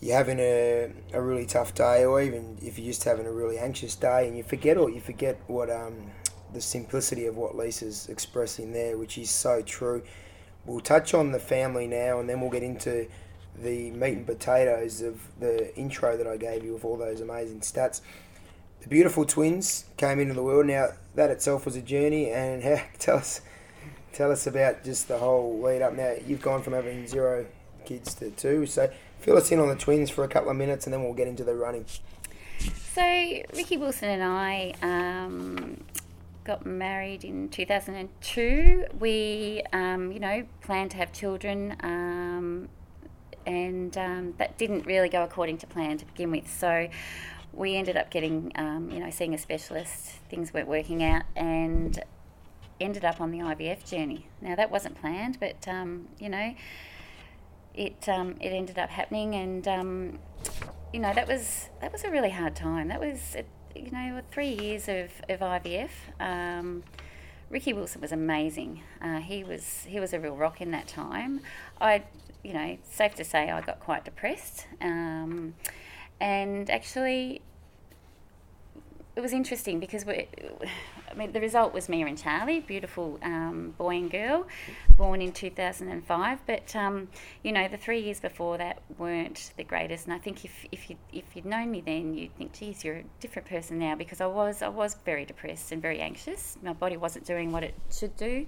[0.00, 3.58] you're having a, a really tough day, or even if you're just having a really
[3.58, 6.10] anxious day, and you forget or you forget what um,
[6.52, 10.02] the simplicity of what Lisa's expressing there, which is so true.
[10.64, 13.08] We'll touch on the family now, and then we'll get into
[13.62, 17.60] the meat and potatoes of the intro that I gave you with all those amazing
[17.60, 18.00] stats.
[18.80, 20.66] The beautiful twins came into the world.
[20.66, 22.62] Now that itself was a journey, and
[22.98, 23.42] tell us,
[24.14, 25.92] tell us about just the whole lead up.
[25.92, 27.46] Now you've gone from having zero
[27.84, 30.86] kids to two, so fill us in on the twins for a couple of minutes
[30.86, 31.84] and then we'll get into the running.
[32.92, 35.84] So, Ricky Wilson and I um,
[36.44, 38.86] got married in 2002.
[38.98, 42.68] We, um, you know, planned to have children, um,
[43.46, 46.50] and um, that didn't really go according to plan to begin with.
[46.50, 46.88] So,
[47.52, 50.10] we ended up getting, um, you know, seeing a specialist.
[50.28, 52.02] Things weren't working out, and
[52.80, 54.26] ended up on the IVF journey.
[54.40, 56.54] Now, that wasn't planned, but, um, you know,
[57.74, 60.18] it um, it ended up happening, and um,
[60.92, 62.88] you know that was that was a really hard time.
[62.88, 63.36] That was
[63.74, 65.90] you know three years of of IVF.
[66.18, 66.82] Um,
[67.50, 68.82] Ricky Wilson was amazing.
[69.02, 71.40] Uh, he was he was a real rock in that time.
[71.80, 72.04] I,
[72.44, 75.54] you know, safe to say I got quite depressed, um,
[76.20, 77.42] and actually,
[79.16, 80.28] it was interesting because we,
[81.10, 84.46] I mean, the result was Mia and Charlie, beautiful um, boy and girl,
[84.96, 86.38] born in 2005.
[86.46, 87.08] But um,
[87.42, 90.06] you know, the three years before that weren't the greatest.
[90.06, 92.96] And I think if if you if you'd known me then, you'd think, geez, you're
[92.96, 96.56] a different person now because I was I was very depressed and very anxious.
[96.62, 98.46] My body wasn't doing what it should do,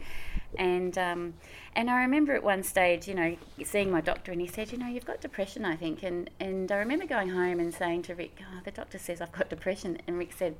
[0.57, 1.35] and um,
[1.75, 4.79] and I remember at one stage, you know, seeing my doctor, and he said, you
[4.79, 6.05] know, you've got depression, I think.
[6.05, 9.33] And and I remember going home and saying to Rick, oh, the doctor says I've
[9.33, 10.55] got depression, and Rick said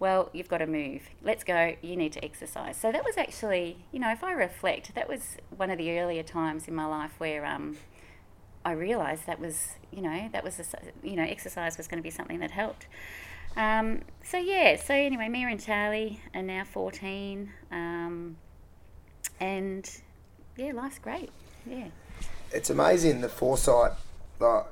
[0.00, 1.02] well, you've got to move.
[1.22, 1.76] Let's go.
[1.80, 2.76] You need to exercise.
[2.76, 6.24] So that was actually, you know, if I reflect, that was one of the earlier
[6.24, 7.76] times in my life where um,
[8.64, 10.64] I realised that was, you know, that was, a,
[11.06, 12.88] you know, exercise was going to be something that helped.
[13.56, 14.76] Um, so yeah.
[14.76, 18.36] So anyway, Mia and Charlie are now fourteen, um,
[19.40, 19.90] and
[20.56, 21.30] yeah, life's great.
[21.66, 21.88] Yeah.
[22.52, 23.92] It's amazing the foresight.
[24.38, 24.66] Like,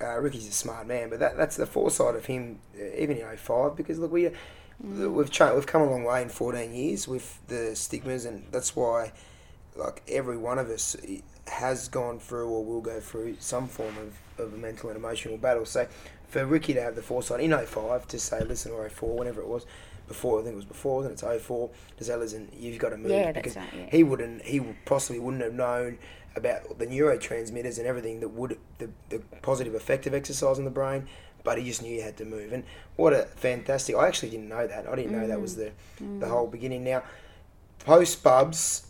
[0.00, 3.36] uh, Ricky's a smart man, but that, that's the foresight of him, uh, even in
[3.36, 5.12] 05, because look, we, mm.
[5.12, 9.12] we've, we've come a long way in 14 years with the stigmas, and that's why
[9.76, 10.96] like every one of us
[11.46, 15.36] has gone through or will go through some form of, of a mental and emotional
[15.36, 15.64] battle.
[15.64, 15.86] So
[16.28, 19.48] for Ricky to have the foresight in 05 to say, listen, or 04, whenever it
[19.48, 19.66] was,
[20.06, 22.96] before I think it was before, then it's 04, to say, listen, you've got to
[22.96, 23.12] move.
[23.12, 23.86] Yeah, because right, yeah.
[23.90, 25.98] he wouldn't, he possibly wouldn't have known
[26.36, 30.70] about the neurotransmitters and everything that would the, the positive effect of exercise on the
[30.70, 31.06] brain
[31.42, 32.52] but he just knew you had to move.
[32.52, 32.64] And
[32.96, 34.86] what a fantastic i actually didn't know that.
[34.86, 36.20] I didn't know that was the mm.
[36.20, 36.84] the whole beginning.
[36.84, 37.02] Now
[37.80, 38.86] post bubs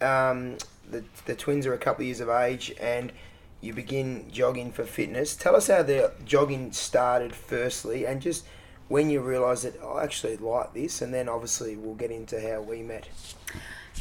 [0.00, 0.58] um,
[0.90, 3.12] the, the twins are a couple of years of age and
[3.60, 5.34] you begin jogging for fitness.
[5.34, 8.44] Tell us how the jogging started firstly and just
[8.88, 12.38] when you realised that oh, i actually like this and then obviously we'll get into
[12.38, 13.08] how we met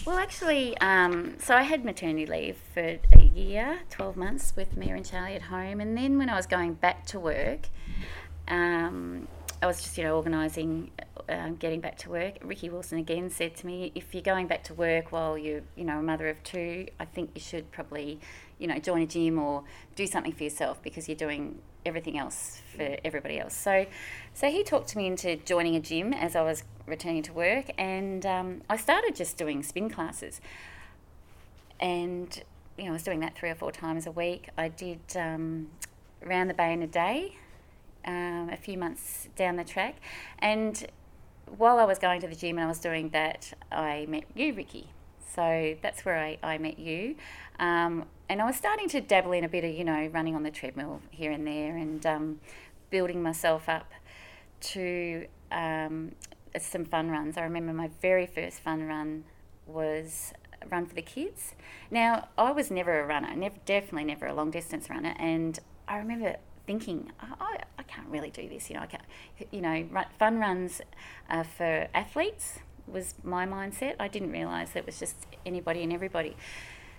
[0.05, 4.95] well, actually, um, so I had maternity leave for a year, 12 months with Mia
[4.95, 5.79] and Charlie at home.
[5.79, 7.69] And then when I was going back to work,
[8.47, 9.27] um,
[9.61, 10.91] I was just, you know, organising,
[11.29, 12.37] uh, getting back to work.
[12.43, 15.85] Ricky Wilson again said to me, if you're going back to work while you're, you
[15.85, 18.19] know, a mother of two, I think you should probably,
[18.63, 19.61] you know, join a gym or
[19.97, 23.53] do something for yourself because you're doing everything else for everybody else.
[23.53, 23.85] So,
[24.33, 27.65] so he talked to me into joining a gym as I was returning to work,
[27.77, 30.39] and um, I started just doing spin classes.
[31.77, 32.41] And
[32.77, 34.47] you know, I was doing that three or four times a week.
[34.57, 35.67] I did um,
[36.23, 37.35] round the bay in a day,
[38.05, 39.97] um, a few months down the track,
[40.39, 40.87] and
[41.57, 44.53] while I was going to the gym and I was doing that, I met you,
[44.53, 44.87] Ricky.
[45.35, 47.15] So that's where I, I met you.
[47.59, 50.41] Um, and I was starting to dabble in a bit of, you know, running on
[50.41, 52.39] the treadmill here and there and um,
[52.89, 53.93] building myself up
[54.59, 56.13] to um,
[56.59, 57.37] some fun runs.
[57.37, 59.25] I remember my very first fun run
[59.67, 60.33] was
[60.71, 61.53] run for the kids.
[61.91, 65.97] Now, I was never a runner, never, definitely never a long distance runner, and I
[65.97, 68.67] remember thinking, I, I can't really do this.
[68.67, 69.03] You know, I can't.
[69.51, 70.81] You know, fun runs
[71.29, 73.95] uh, for athletes was my mindset.
[73.99, 76.35] I didn't realise it was just anybody and everybody.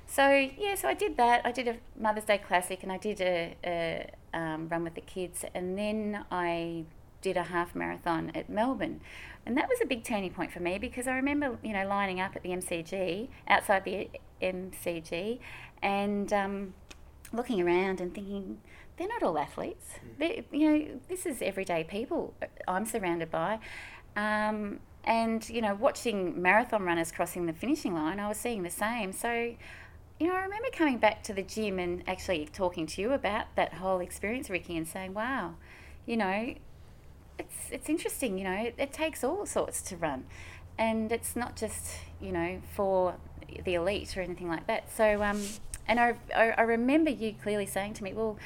[0.06, 1.44] So yeah, so I did that.
[1.44, 5.00] I did a Mother's Day Classic, and I did a, a um, run with the
[5.00, 6.84] kids, and then I
[7.20, 9.00] did a half marathon at Melbourne,
[9.46, 12.20] and that was a big turning point for me because I remember you know lining
[12.20, 15.38] up at the MCG outside the MCG,
[15.82, 16.74] and um,
[17.32, 18.58] looking around and thinking
[18.96, 19.86] they're not all athletes.
[19.94, 20.18] Mm.
[20.18, 22.34] They, you know, this is everyday people
[22.68, 23.58] I'm surrounded by.
[24.16, 28.70] Um, and, you know, watching marathon runners crossing the finishing line, I was seeing the
[28.70, 29.12] same.
[29.12, 29.54] So
[30.18, 33.46] you know, I remember coming back to the gym and actually talking to you about
[33.56, 35.54] that whole experience, Ricky, and saying, "Wow,
[36.06, 36.54] you know,
[37.38, 38.38] it's it's interesting.
[38.38, 40.24] You know, it, it takes all sorts to run,
[40.78, 43.16] and it's not just you know for
[43.64, 45.42] the elite or anything like that." So, um,
[45.88, 48.38] and I, I, I remember you clearly saying to me, "Well."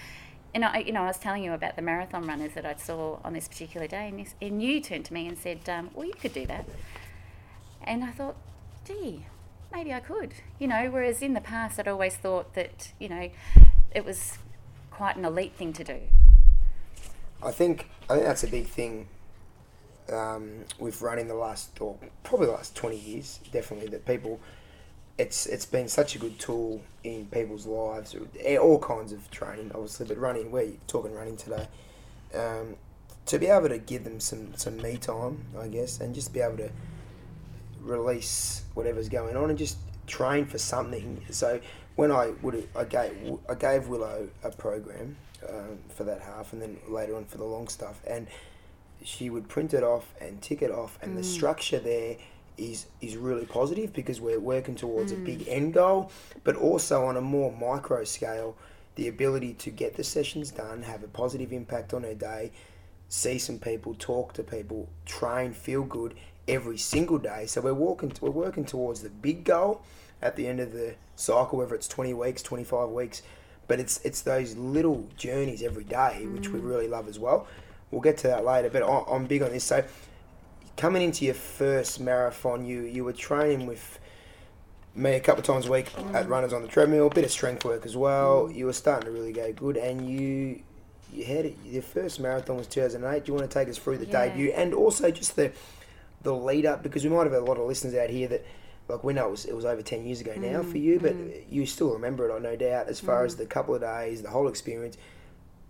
[0.54, 3.18] And I, you know, I was telling you about the marathon runners that I saw
[3.22, 6.32] on this particular day, and, you turned to me and said, um, "Well, you could
[6.32, 6.66] do that."
[7.84, 8.36] And I thought,
[8.86, 9.26] "Gee,
[9.72, 10.88] maybe I could, you know.
[10.90, 13.30] Whereas in the past, I'd always thought that, you know,
[13.94, 14.38] it was
[14.90, 16.00] quite an elite thing to do.
[17.42, 19.08] I think I think that's a big thing
[20.12, 23.40] um, with running the last, or probably the last twenty years.
[23.52, 24.40] Definitely that people,
[25.18, 28.16] it's it's been such a good tool in people's lives.
[28.40, 30.50] Eh, all kinds of training, obviously, but running.
[30.50, 31.68] We're talking running today.
[32.34, 32.76] Um,
[33.26, 36.40] to be able to give them some some me time, I guess, and just be
[36.40, 36.70] able to
[37.88, 41.24] release whatever's going on and just train for something.
[41.30, 41.60] So
[41.96, 45.16] when I would I gave I gave Willow a program
[45.48, 48.26] um, for that half, and then later on for the long stuff, and
[49.02, 51.16] she would print it off and tick it off, and mm.
[51.16, 52.16] the structure there
[52.56, 55.16] is is really positive because we're working towards mm.
[55.16, 56.10] a big end goal,
[56.44, 58.56] but also on a more micro scale,
[58.96, 62.50] the ability to get the sessions done, have a positive impact on her day,
[63.08, 66.14] see some people, talk to people, train, feel good,
[66.48, 67.46] every single day.
[67.46, 69.82] So we're walking, we're working towards the big goal
[70.22, 73.22] at the end of the cycle, whether it's 20 weeks, 25 weeks.
[73.66, 76.66] But it's it's those little journeys every day, which we mm.
[76.66, 77.46] really love as well.
[77.90, 79.64] We'll get to that later, but I'm big on this.
[79.64, 79.84] So
[80.78, 83.98] coming into your first marathon, you you were training with
[84.94, 86.14] me a couple of times a week mm.
[86.14, 88.48] at runners on the treadmill, a bit of strength work as well.
[88.48, 88.56] Mm.
[88.56, 90.62] You were starting to really go good, and you
[91.12, 93.24] you had it, your first marathon was 2008.
[93.24, 94.28] Do you want to take us through the Yeah.
[94.28, 95.52] debut and also just the
[96.22, 98.44] the lead up because we might have a lot of listeners out here that
[98.88, 100.98] like we know it was, it was over 10 years ago now for mm, you
[100.98, 101.42] but mm.
[101.50, 103.38] you still remember it I no doubt as far as mm.
[103.38, 104.96] the couple of days the whole experience.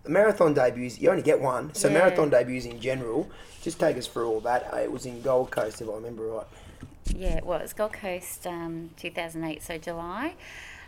[0.03, 1.95] The marathon debuts you only get one so Yeah.
[1.95, 3.29] marathon debuts in general.
[3.61, 4.73] Just take us through all that.
[4.73, 6.47] It was in Gold Coast if I remember right.
[7.15, 7.73] Yeah, well it was.
[7.73, 10.35] Gold Coast, um, 2008, so July.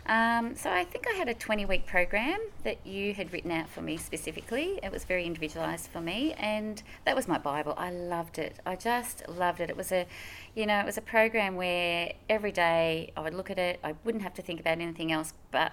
[0.06, 3.68] Um, so I think I had a 20 week program that you had written out
[3.68, 4.80] for me specifically.
[4.82, 7.74] It was very individualised for me, and that was my Bible.
[7.76, 8.58] I loved it.
[8.66, 9.70] I just loved it.
[9.70, 10.06] It was a,
[10.54, 13.78] you know, it was a program where every day I would look at it.
[13.84, 15.72] I wouldn't have to think about anything else but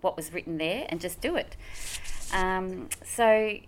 [0.00, 1.56] what was written there and just do it.
[2.32, 3.58] Um, so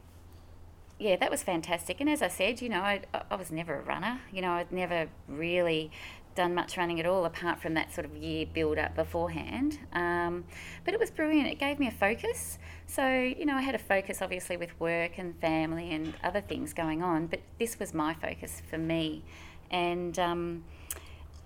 [1.00, 2.00] yeah, that was fantastic.
[2.00, 4.20] And as I said, you know, I, I was never a runner.
[4.30, 5.90] You know, I'd never really
[6.34, 9.78] done much running at all apart from that sort of year build up beforehand.
[9.92, 10.44] Um,
[10.84, 11.48] but it was brilliant.
[11.48, 12.58] It gave me a focus.
[12.86, 16.72] So, you know, I had a focus obviously with work and family and other things
[16.72, 19.24] going on, but this was my focus for me.
[19.70, 20.64] And, um,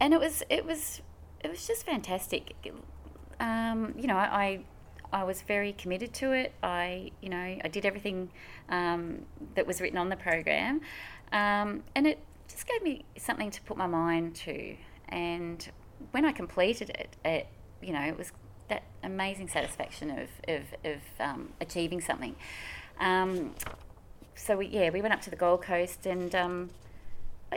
[0.00, 1.02] and it was, it was,
[1.42, 2.54] it was just fantastic.
[3.40, 4.60] Um, you know, I,
[5.12, 6.52] I was very committed to it.
[6.62, 8.30] I, you know, I did everything
[8.68, 10.80] um, that was written on the program,
[11.30, 12.18] um, and it
[12.54, 14.76] just gave me something to put my mind to.
[15.08, 15.68] And
[16.12, 17.46] when I completed it, it,
[17.82, 18.32] you know, it was
[18.68, 22.34] that amazing satisfaction of of, of um, achieving something.
[22.98, 23.54] Um,
[24.34, 26.34] so we, yeah, we went up to the Gold Coast and.
[26.34, 26.70] Um,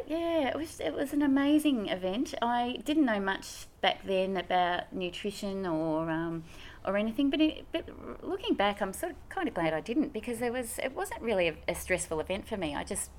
[0.06, 2.36] yeah, it was it was an amazing event.
[2.40, 6.44] I didn't know much back then about nutrition or um,
[6.86, 7.90] or anything, but, it, but
[8.24, 11.22] looking back, I'm sort of kind of glad I didn't because there was it wasn't
[11.22, 12.76] really a, a stressful event for me.
[12.76, 13.10] I just,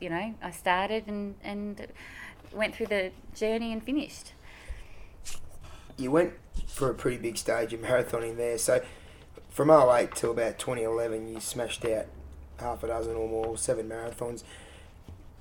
[0.00, 1.86] you know, I started and and
[2.52, 4.32] went through the journey and finished.
[5.98, 6.34] you went
[6.66, 8.58] for a pretty big stage of marathoning there.
[8.58, 8.82] So
[9.50, 12.06] from 08 till about 2011, you smashed out
[12.60, 14.42] half a dozen or more, seven marathons.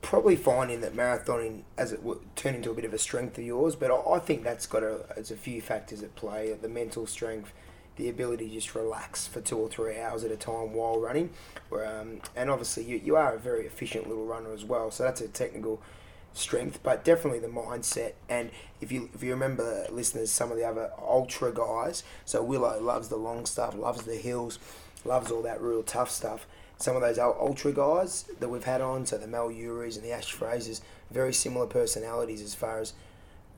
[0.02, 2.00] Probably finding that marathoning, as it
[2.36, 4.84] turned into a bit of a strength of yours, but I, I think that's got
[4.84, 7.52] a, it's a few factors at play: the mental strength,
[7.98, 11.30] the ability to just relax for two or three hours at a time while running,
[11.72, 14.92] um, and obviously you, you are a very efficient little runner as well.
[14.92, 15.82] So that's a technical
[16.34, 18.14] strength, but definitely the mindset.
[18.30, 22.04] And if you if you remember, listeners, some of the other ultra guys.
[22.26, 24.60] So Willow loves the long stuff, loves the hills,
[25.04, 26.46] loves all that real tough stuff.
[26.78, 30.04] Some of those ul- ultra guys that we've had on, so the Mel Urys and
[30.04, 32.92] the Ash Frasers, very similar personalities as far as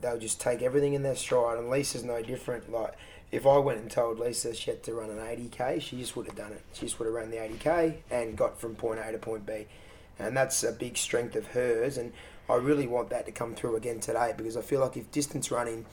[0.00, 1.58] they'll just take everything in their stride.
[1.58, 2.70] And Lisa's no different.
[2.70, 2.94] Like
[3.30, 6.26] if I went and told Lisa she had to run an 80k, she just would
[6.26, 6.62] have done it.
[6.72, 9.66] She just would have run the 80k and got from point A to point B
[10.18, 11.96] and that's a big strength of hers.
[11.96, 12.12] And
[12.48, 15.50] I really want that to come through again today because I feel like if distance
[15.50, 15.86] running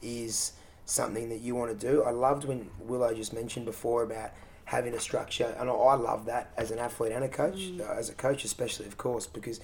[0.00, 0.52] is
[0.84, 4.30] something that you want to do, I loved when Willow just mentioned before about
[4.66, 8.08] having a structure, and I, love that as an athlete and a coach, uh, as
[8.08, 9.60] a coach especially, of course, because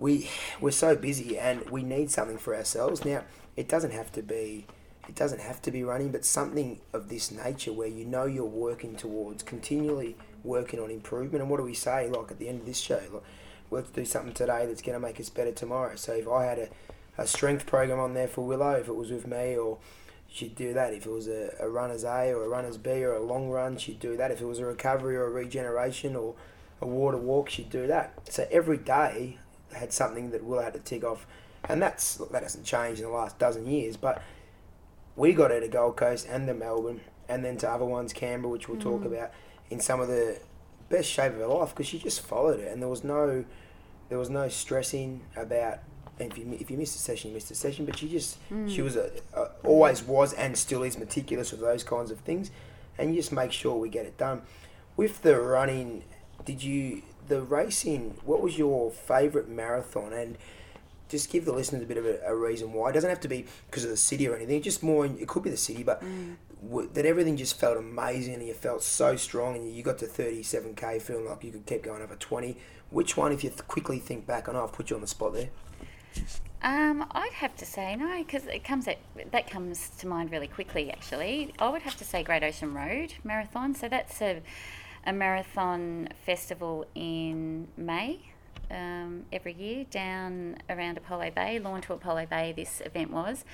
[0.00, 0.28] we
[0.60, 3.04] we're so busy and we need something for ourselves.
[3.04, 3.22] Now,
[3.56, 4.66] it doesn't have to be
[5.08, 8.44] it doesn't have to be running, but something of this nature where you know you're
[8.44, 11.42] working towards continually working on improvement.
[11.42, 12.08] And what do we say?
[12.08, 13.22] Like at the end of this show, like,
[13.70, 15.96] let's do something today that's going to make us better tomorrow.
[15.96, 16.68] So if I had a,
[17.18, 19.78] a strength program on there for Willow, if it was with me, or
[20.34, 20.92] she'd do that.
[20.92, 23.78] If it was a, a runner's A or a runner's B or a long run,
[23.78, 24.30] she'd do that.
[24.30, 26.34] If it was a recovery or a regeneration or
[26.80, 28.12] a water walk, she'd do that.
[28.28, 29.38] So every day
[29.72, 31.26] had something that Willow had to tick off,
[31.68, 33.96] and that's that hasn't changed in the last dozen years.
[33.96, 34.22] But
[35.16, 38.50] we got her to Gold Coast and to Melbourne, and then to other ones, Canberra,
[38.50, 39.06] which we'll talk mm.
[39.06, 39.30] about,
[39.70, 40.38] in some of the
[40.88, 43.44] best shape of her life because she just followed it, and there was no,
[44.08, 45.78] there was no stressing about.
[46.16, 47.86] If you if you missed a session, you missed a session.
[47.86, 48.72] But she just mm.
[48.72, 52.52] she was a, a always was and still is meticulous with those kinds of things,
[52.98, 54.42] and you just make sure we get it done.
[54.96, 56.04] With the running,
[56.44, 58.18] did you the racing?
[58.24, 60.12] What was your favourite marathon?
[60.12, 60.38] And
[61.08, 62.90] just give the listeners a bit of a, a reason why.
[62.90, 64.62] It doesn't have to be because of the city or anything.
[64.62, 66.02] Just more, it could be the city, but
[66.62, 70.06] w- that everything just felt amazing and you felt so strong and you got to
[70.06, 72.56] 37k feeling like you could keep going over 20.
[72.90, 75.08] Which one, if you th- quickly think back, I know I've put you on the
[75.08, 75.50] spot there.
[76.62, 78.98] Um, I'd have to say no, because it comes at,
[79.32, 80.90] that comes to mind really quickly.
[80.90, 83.74] Actually, I would have to say Great Ocean Road Marathon.
[83.74, 84.40] So that's a
[85.06, 88.20] a marathon festival in May
[88.70, 92.52] um, every year down around Apollo Bay, Lorne to Apollo Bay.
[92.56, 93.44] This event was.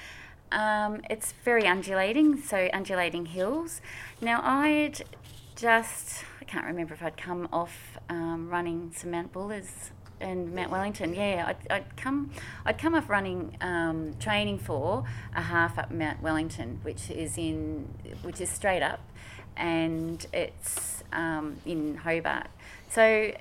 [0.53, 3.81] Um, it's very undulating, so undulating hills.
[4.21, 5.03] Now I'd
[5.57, 9.91] just I can't remember if I'd come off um, running some Mount Bullers
[10.21, 11.15] and Mount Wellington.
[11.15, 12.31] Yeah, I'd, I'd come
[12.65, 15.05] I'd come off running um, training for
[15.35, 17.89] a half up Mount Wellington, which is in
[18.23, 19.01] which is straight up,
[19.57, 22.49] and it's um, in Hobart.
[22.89, 23.33] So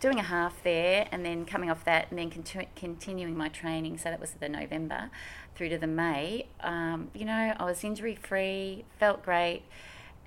[0.00, 3.98] doing a half there and then coming off that and then continu- continuing my training.
[3.98, 5.10] So that was the november
[5.54, 6.46] through to the may.
[6.60, 9.62] Um, you know i was injury free felt great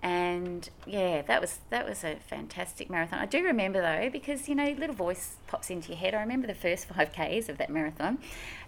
[0.04, 3.20] and yeah that was that was a fantastic marathon.
[3.20, 6.14] I do remember though because you know little voice pops into your head.
[6.14, 8.18] I remember the first 5ks of that marathon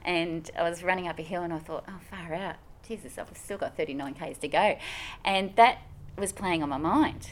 [0.06, 2.56] and i was running up a hill and i thought oh far out.
[2.88, 4.78] Jesus i've still got 39 k's to go.
[5.26, 5.80] And that
[6.18, 7.30] was playing on my mind.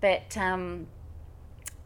[0.00, 0.88] But um,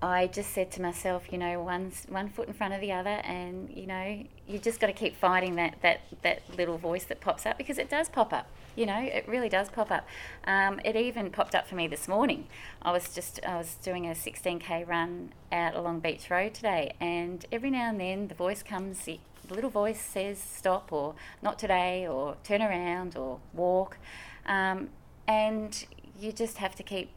[0.03, 3.20] I just said to myself, you know, one one foot in front of the other,
[3.22, 7.20] and you know, you just got to keep fighting that that that little voice that
[7.20, 8.48] pops up because it does pop up.
[8.76, 10.07] You know, it really does pop up.
[10.44, 12.46] Um, it even popped up for me this morning.
[12.80, 17.44] I was just I was doing a 16k run out along Beach Road today, and
[17.53, 19.05] every now and then the voice comes.
[19.05, 19.18] The
[19.55, 23.98] little voice says stop or not today or turn around or walk,
[24.46, 24.88] um,
[25.28, 25.84] and
[26.18, 27.11] you just have to keep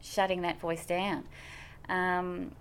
[0.00, 1.24] shutting that voice down.
[1.88, 2.52] Um,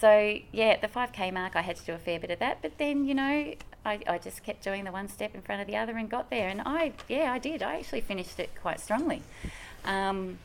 [0.00, 2.62] so yeah, at the 5k mark, I had to do a fair bit of that,
[2.62, 3.54] but then you know,
[3.84, 6.30] I, I just kept doing the one step in front of the other and got
[6.30, 7.62] there, and I yeah, I did.
[7.62, 9.22] I actually finished it quite strongly.
[9.84, 10.38] Um,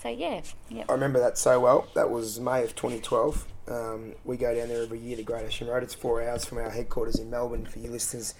[0.00, 0.84] so yeah, yeah.
[0.88, 1.88] I remember that so well.
[1.94, 3.46] That was May of 2012.
[3.68, 5.82] Um, we go down there every year to Great Ocean Road.
[5.82, 8.34] It's four hours from our headquarters in Melbourne for your listeners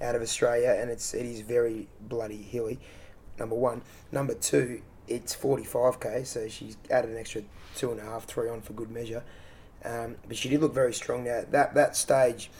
[0.00, 2.78] out of Australia, and it's it is very bloody hilly.
[3.38, 3.82] Number one.
[4.12, 7.42] Number two, it's 45k, so she's added an extra
[7.76, 9.22] two and a half, three on for good measure.
[9.84, 11.42] Um, but she did look very strong now.
[11.50, 12.50] That that stage,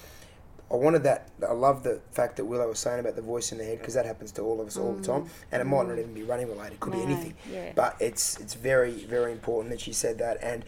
[0.70, 1.28] I wanted that.
[1.46, 3.94] I love the fact that Willow was saying about the voice in the head because
[3.94, 6.22] that happens to all of us all the time, and it might not even be
[6.22, 6.74] running related.
[6.74, 7.34] It could be anything.
[7.50, 7.72] yeah.
[7.74, 10.64] But it's it's very very important that she said that, and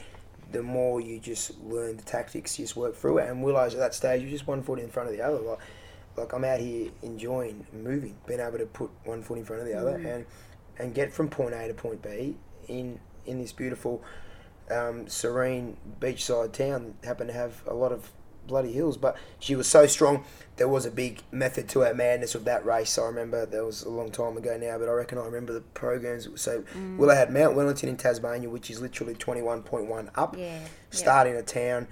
[0.52, 3.28] the more you just learn the tactics, you just work through it.
[3.28, 5.38] And Willow's at that stage, you're just one foot in front of the other.
[5.38, 5.58] Like,
[6.18, 9.68] like I'm out here enjoying moving, being able to put one foot in front of
[9.68, 10.26] the other, and
[10.78, 12.36] and get from point A to point B
[12.68, 14.02] in in this beautiful,
[14.70, 16.94] um, serene beachside town.
[17.00, 18.10] that Happened to have a lot of
[18.46, 20.24] bloody hills, but she was so strong.
[20.56, 22.98] There was a big method to her madness of that race.
[22.98, 25.60] I remember that was a long time ago now, but I reckon I remember the
[25.60, 26.28] programs.
[26.40, 26.64] So
[26.98, 30.58] Willow had Mount Wellington in Tasmania, which is literally twenty one point one up, Yeah,
[30.58, 30.66] yeah.
[30.90, 31.86] start a town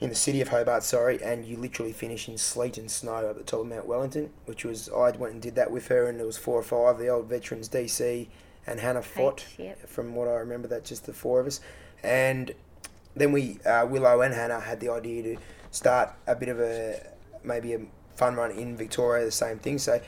[0.00, 3.36] in the city of Hobart, sorry, and you literally finish in sleet and snow at
[3.36, 6.20] the top of Mount Wellington, which was I went and did that with her, and
[6.20, 8.26] it was four or five, the old veterans DC
[8.66, 9.86] and Hannah Fott, yep.
[9.88, 11.60] from what I remember, that just the four of us,
[12.02, 12.52] and
[13.14, 15.36] then we uh, Willow and Hannah had the idea to
[15.70, 17.00] start a bit of a
[17.44, 17.80] maybe a
[18.16, 19.78] fun run in Victoria, the same thing.
[19.78, 20.00] So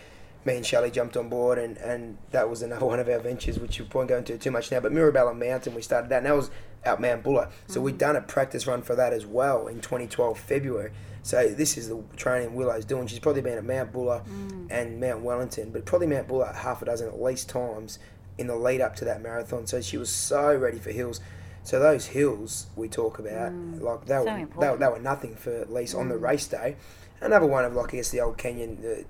[0.44, 3.58] me and Shelley jumped on board, and, and that was another one of our ventures,
[3.58, 4.80] which we won't go into too much now.
[4.80, 6.50] But Mirabella Mountain, we started that, and that was
[6.86, 7.50] out Mount Buller.
[7.66, 7.98] So we'd mm-hmm.
[7.98, 10.92] done a practice run for that as well in 2012 February.
[11.22, 13.08] So this is the training Willow's doing.
[13.08, 14.68] She's probably been at Mount Buller mm.
[14.70, 17.98] and Mount Wellington, but probably Mount Buller half a dozen at least times
[18.38, 19.66] in the lead up to that marathon.
[19.66, 21.20] So she was so ready for hills.
[21.64, 23.80] So those hills we talk about, mm.
[23.80, 26.22] like they So were, they, they were nothing for Lise on the mm.
[26.22, 26.76] race day.
[27.20, 29.02] Another one of like I guess the old Kenyan uh,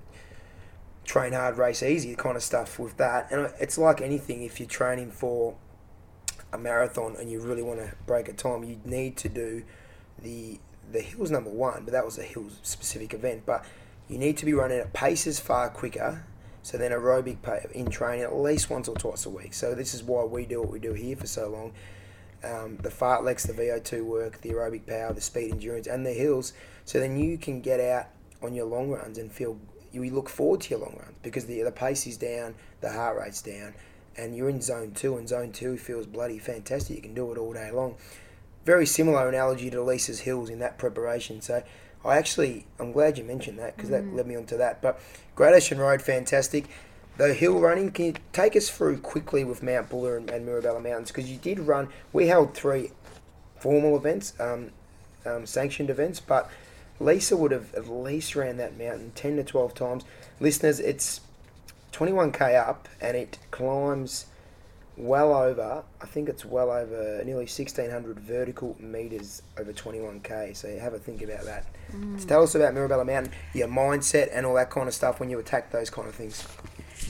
[1.03, 3.31] train hard, race easy kind of stuff with that.
[3.31, 5.55] And it's like anything if you're training for
[6.53, 9.63] a marathon and you really want to break a time, you need to do
[10.21, 13.43] the the hills number one, but that was a hills specific event.
[13.45, 13.65] But
[14.07, 16.25] you need to be running at paces far quicker.
[16.63, 19.53] So then aerobic in training at least once or twice a week.
[19.53, 21.73] So this is why we do what we do here for so long.
[22.43, 26.53] Um, the fartleks, the VO2 work, the aerobic power, the speed endurance, and the hills.
[26.85, 28.07] So then you can get out
[28.41, 29.57] on your long runs and feel
[29.91, 33.17] you look forward to your long runs because the the pace is down, the heart
[33.17, 33.73] rate's down,
[34.17, 36.95] and you're in zone two, and zone two feels bloody fantastic.
[36.95, 37.95] You can do it all day long.
[38.65, 41.41] Very similar analogy to Lisa's hills in that preparation.
[41.41, 41.63] So
[42.03, 44.81] I actually, I'm glad you mentioned that because that led me on to that.
[44.81, 44.99] But
[45.35, 46.65] Great Ocean Road, fantastic.
[47.17, 50.79] The hill running, can you take us through quickly with Mount Buller and, and Mirabella
[50.79, 51.11] Mountains?
[51.11, 52.91] Because you did run, we held three
[53.59, 54.69] formal events, um,
[55.25, 56.49] um, sanctioned events, but
[56.99, 60.03] Lisa would have at least ran that mountain 10 to 12 times.
[60.39, 61.21] Listeners, it's
[61.91, 64.25] 21k up and it climbs
[64.97, 70.55] well over, I think it's well over nearly 1600 vertical meters over 21k.
[70.55, 71.67] So have a think about that.
[72.17, 75.29] So tell us about Mirabella Mountain, your mindset and all that kind of stuff when
[75.29, 76.47] you attack those kind of things.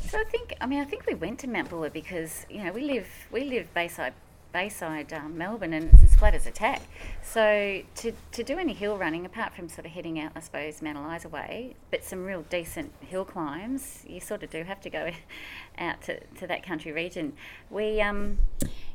[0.10, 2.72] So I think, I mean, I think we went to Mount Buller because you know
[2.72, 4.14] we live we live Bayside
[4.58, 6.82] Bayside, um, Melbourne, and it's as flat as a tack.
[7.22, 10.82] So to, to do any hill running, apart from sort of heading out, I suppose,
[10.82, 14.89] Mount Eliza way, but some real decent hill climbs, you sort of do have to
[14.89, 15.12] go
[15.78, 17.34] out to, to that country region.
[17.70, 18.39] We, um,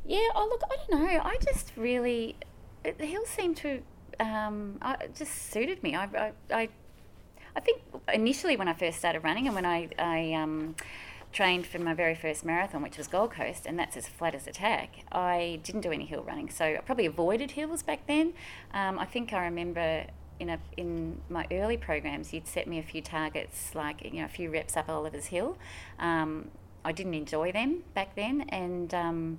[0.04, 2.34] yeah, oh look, I don't know, I just really,
[2.82, 3.82] the hills seem to,
[4.18, 5.94] um, I, just suited me.
[5.94, 6.68] I, I, I,
[7.54, 7.82] I think
[8.12, 10.74] initially when I first started running and when I, I um,
[11.32, 14.46] trained for my very first marathon, which was Gold Coast, and that's as flat as
[14.46, 15.04] a tack.
[15.10, 18.34] I didn't do any hill running, so I probably avoided hills back then.
[18.72, 20.06] Um, I think I remember
[20.38, 24.24] in a in my early programs, you'd set me a few targets, like you know
[24.24, 25.56] a few reps up Oliver's Hill.
[25.98, 26.50] Um,
[26.84, 29.38] I didn't enjoy them back then, and um,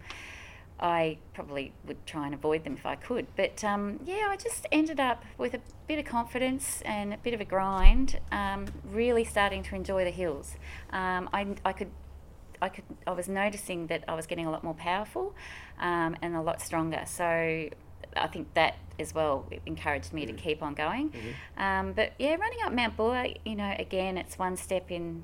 [0.84, 3.28] I probably would try and avoid them if I could.
[3.38, 7.34] But um, yeah, I just ended up with a bit of confidence and a bit
[7.34, 10.58] of a grind, um, really starting to enjoy the hills.
[10.92, 11.90] Um, I, I could.
[12.62, 12.84] I could.
[13.08, 15.34] I was noticing that I was getting a lot more powerful
[15.80, 17.04] um, and a lot stronger.
[17.06, 20.36] So I think that as well encouraged me mm-hmm.
[20.36, 21.12] to keep on going.
[21.12, 21.62] Mm-hmm.
[21.62, 25.24] Um, but yeah, running up Mount Buller, you know, again, it's one step in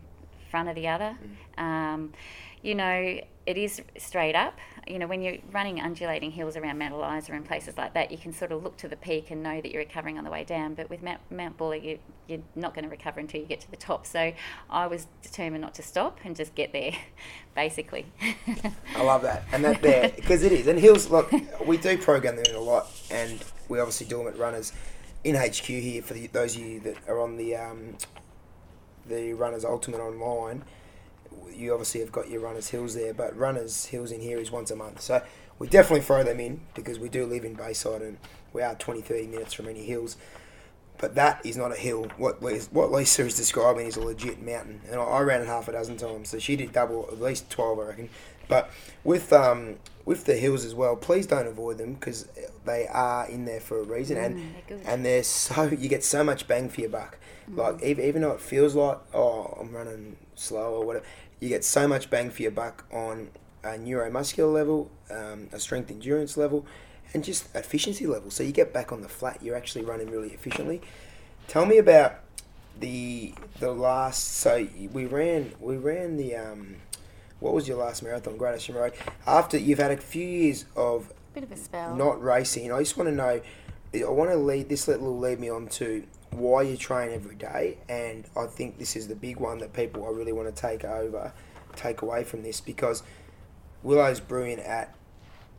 [0.49, 1.17] front of the other.
[1.57, 1.63] Mm-hmm.
[1.63, 2.13] Um,
[2.61, 4.59] you know, it is straight up.
[4.85, 8.17] You know, when you're running undulating hills around Mount Eliza and places like that, you
[8.19, 10.43] can sort of look to the peak and know that you're recovering on the way
[10.43, 10.75] down.
[10.75, 11.97] But with Mount, Mount Buller, you,
[12.27, 14.05] you're not going to recover until you get to the top.
[14.05, 14.33] So
[14.69, 16.91] I was determined not to stop and just get there,
[17.55, 18.05] basically.
[18.95, 19.45] I love that.
[19.51, 20.67] And that there, because it is.
[20.67, 21.31] And hills, look,
[21.65, 24.73] we do program them a lot, and we obviously do them at runners
[25.23, 27.97] in HQ here for the, those of you that are on the um,
[29.07, 30.63] the Runners Ultimate online
[31.55, 34.71] you obviously have got your runners hills there, but runners hills in here is once
[34.71, 35.01] a month.
[35.01, 35.21] So
[35.57, 38.17] we definitely throw them in because we do live in Bayside and
[38.53, 40.17] we are 20, 30 minutes from any hills.
[40.97, 42.07] But that is not a hill.
[42.17, 45.71] What what Lisa is describing is a legit mountain, and I ran it half a
[45.71, 46.27] dozen times.
[46.27, 48.09] So she did double, at least twelve, I reckon.
[48.49, 48.69] But
[49.05, 52.27] with um with the hills as well, please don't avoid them because
[52.65, 56.03] they are in there for a reason, and mm, they're and they're so you get
[56.03, 57.17] so much bang for your buck.
[57.49, 57.57] Mm.
[57.57, 61.05] Like even, even though it feels like oh I'm running slow or whatever,
[61.39, 63.29] you get so much bang for your buck on
[63.63, 66.65] a neuromuscular level, um, a strength endurance level,
[67.13, 68.29] and just efficiency level.
[68.29, 70.81] So you get back on the flat, you're actually running really efficiently.
[71.47, 72.19] Tell me about
[72.79, 74.35] the the last.
[74.35, 76.75] So we ran we ran the um,
[77.39, 78.93] what was your last marathon, Great Ocean Road?
[79.25, 82.97] After you've had a few years of bit of a spell not racing, I just
[82.97, 83.41] want to know.
[83.91, 87.77] I want to lead this little lead me on to why you train every day,
[87.87, 90.83] and I think this is the big one that people I really want to take
[90.83, 91.33] over,
[91.75, 93.03] take away from this because
[93.83, 94.93] Willow's brilliant at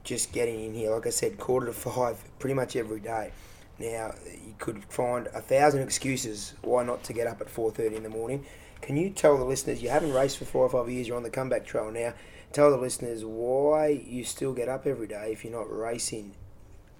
[0.04, 0.90] just getting in here.
[0.90, 3.32] Like I said, quarter to five, pretty much every day.
[3.78, 7.96] Now you could find a thousand excuses why not to get up at four thirty
[7.96, 8.44] in the morning.
[8.80, 11.08] Can you tell the listeners you haven't raced for four or five years?
[11.08, 12.14] You're on the comeback trail now.
[12.52, 16.34] Tell the listeners why you still get up every day if you're not racing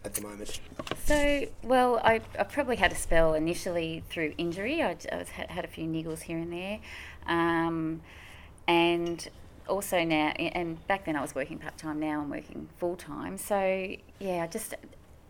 [0.05, 0.61] at the moment?
[1.05, 4.83] So, well, I, I probably had a spell initially through injury.
[4.83, 6.79] I, I was, had a few niggles here and there.
[7.27, 8.01] Um,
[8.67, 9.29] and
[9.69, 13.37] also now, and back then I was working part time, now I'm working full time.
[13.39, 14.75] So, yeah, just,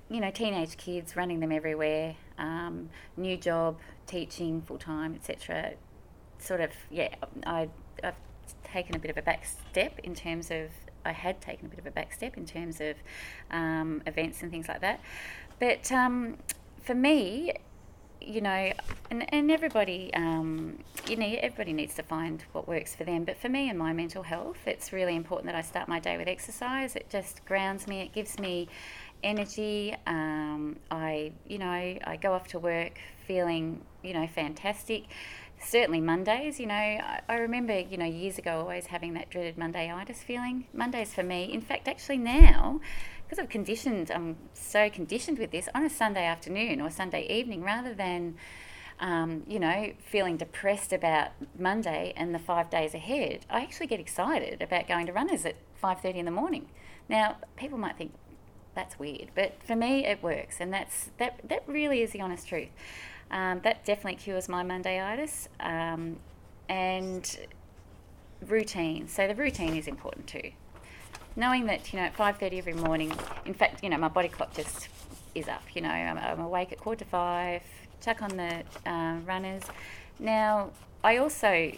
[0.09, 5.73] you know, teenage kids, running them everywhere, um, new job, teaching full time, etc.
[6.39, 7.15] Sort of, yeah,
[7.47, 7.69] I,
[8.03, 8.15] I've
[8.65, 10.71] taken a bit of a back step in terms of
[11.05, 12.97] I had taken a bit of a back step in terms of
[13.51, 15.01] um, events and things like that.
[15.59, 16.39] But um,
[16.83, 17.53] for me,
[18.21, 18.73] you know,
[19.11, 20.79] and, and everybody, um,
[21.09, 23.25] you know, everybody needs to find what works for them.
[23.25, 26.17] But for me and my mental health, it's really important that I start my day
[26.19, 26.97] with exercise.
[26.97, 28.03] It just grounds me.
[28.03, 28.69] It gives me
[29.23, 29.95] energy.
[30.07, 35.05] Um, I, you know, I go off to work feeling, you know, fantastic
[35.61, 39.57] certainly Mondays, you know, I, I, remember, you know, years ago always having that dreaded
[39.57, 40.67] Mondayitis feeling.
[40.73, 42.81] Mondays for me, in fact, actually now,
[43.25, 47.63] because I've conditioned, I'm so conditioned with this on a Sunday afternoon or Sunday evening
[47.63, 48.37] rather than,
[48.99, 53.47] um, you know, feeling depressed about Monday and the five days ahead.
[53.51, 56.69] I actually get excited about going to runners at 5.30 in the morning.
[57.09, 58.13] Now, people might think,
[58.75, 61.41] that's weird, but for me it works, and that's that.
[61.49, 62.69] That really is the honest truth.
[63.31, 65.49] Um, that definitely cures my Mondayitis.
[65.61, 66.17] Um,
[66.69, 67.39] and
[68.47, 69.09] routine.
[69.09, 70.53] So the routine is important too.
[71.37, 73.13] Knowing that, you know, at 5.30 every morning,
[73.45, 74.89] in fact, you know, my body clock just
[75.35, 75.63] is up.
[75.75, 77.63] You know, I'm, I'm awake at quarter to five,
[78.01, 79.63] chuck on the uh, runners.
[80.19, 80.71] Now,
[81.05, 81.73] I also,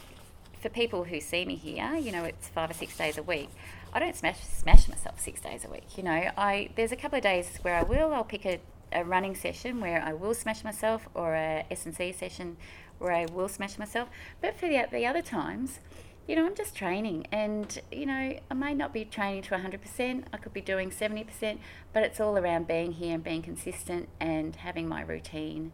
[0.60, 3.50] for people who see me here, you know, it's five or six days a week.
[3.94, 5.98] I don't smash smash myself six days a week.
[5.98, 8.14] You know, I there's a couple of days where I will.
[8.14, 8.58] I'll pick a
[8.94, 12.56] a running session where I will smash myself or a S&C session
[12.98, 14.08] where I will smash myself.
[14.40, 15.80] But for the, the other times,
[16.28, 20.24] you know, I'm just training, and you know, I may not be training to 100%.
[20.32, 21.58] I could be doing 70%,
[21.92, 25.72] but it's all around being here and being consistent and having my routine,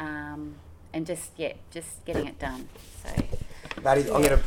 [0.00, 0.56] um,
[0.92, 2.68] and just yeah, just getting it done.
[3.04, 3.22] So
[3.82, 4.42] that is, I'm gonna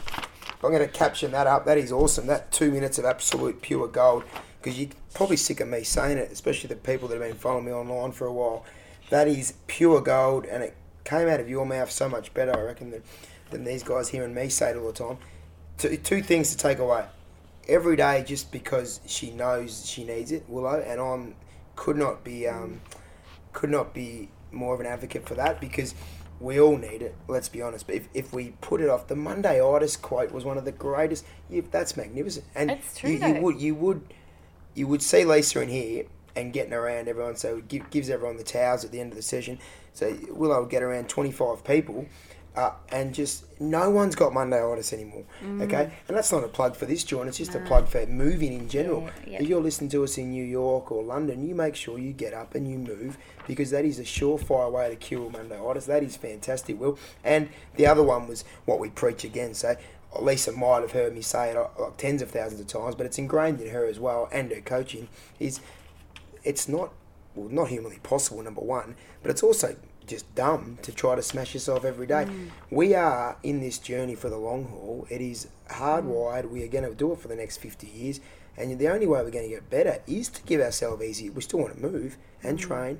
[0.63, 1.65] I'm gonna caption that up.
[1.65, 2.27] That is awesome.
[2.27, 4.23] That two minutes of absolute pure gold.
[4.61, 7.65] Because you're probably sick of me saying it, especially the people that have been following
[7.65, 8.65] me online for a while.
[9.09, 12.61] That is pure gold, and it came out of your mouth so much better, I
[12.61, 13.03] reckon, than,
[13.51, 15.17] than these guys hearing me say it all the time
[15.77, 17.05] two, two things to take away.
[17.67, 21.35] Every day, just because she knows she needs it, Willow, and I'm
[21.75, 22.81] could not be um,
[23.53, 25.93] could not be more of an advocate for that because
[26.39, 27.15] we all need it.
[27.27, 27.87] Let's be honest.
[27.87, 31.25] But if, if we put it off, the Mondayitis quote was one of the greatest.
[31.49, 34.13] Yeah, that's magnificent, and It's true, you, you would you would
[34.75, 37.35] you would see Lisa in here and getting around everyone.
[37.35, 39.59] So it gives everyone the towels at the end of the session.
[39.93, 42.07] So Willow would get around twenty five people.
[42.57, 45.23] Uh, and just no one's got Mondayitis anymore.
[45.61, 47.29] Okay, and that's not a plug for this joint.
[47.29, 47.67] It's just a Mm.
[47.67, 49.01] Plug for moving in general.
[49.03, 49.41] Yeah, yeah.
[49.41, 52.33] If you're listening to us in New York or London, you make sure you get
[52.33, 55.85] up and you move because that is a surefire way to cure Mondayitis.
[55.85, 56.97] That is fantastic, Will.
[57.23, 59.53] And the other one was what we preach again.
[59.53, 59.75] So
[60.19, 63.05] Lisa might have heard me say it uh, like tens of thousands of times, but
[63.05, 65.09] it's ingrained in her as well and her coaching.
[65.39, 65.59] Is
[66.43, 66.91] it's not
[67.35, 69.75] well, not humanly possible, number one, but it's also
[70.07, 72.27] just dumb to try to smash yourself every day.
[72.71, 75.05] We are in this journey for the long haul.
[75.09, 76.49] It is hardwired.
[76.49, 78.19] We are going to do it for the next 50 years.
[78.57, 81.29] And the only way we're going to get better is to give ourselves easy.
[81.29, 82.61] We still want to move and mm.
[82.61, 82.99] train.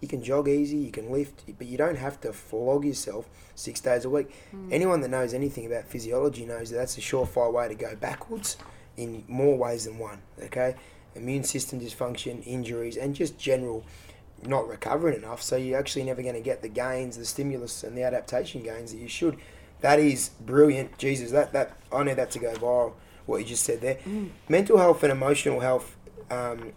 [0.00, 3.80] You can jog easy, you can lift, but you don't have to flog yourself six
[3.80, 4.30] days a week.
[4.54, 4.72] Mm.
[4.72, 8.58] Anyone that knows anything about physiology knows that that's a surefire way to go backwards
[8.96, 10.22] in more ways than one.
[10.40, 10.76] Okay,
[11.14, 13.84] immune system dysfunction, injuries, and just general
[14.46, 15.42] not recovering enough.
[15.42, 18.92] So you're actually never going to get the gains, the stimulus, and the adaptation gains
[18.92, 19.36] that you should.
[19.80, 21.30] That is brilliant, Jesus.
[21.30, 22.94] That that I need that to go viral.
[23.26, 23.98] What you just said there,
[24.48, 25.96] mental health and emotional health,
[26.30, 26.72] um,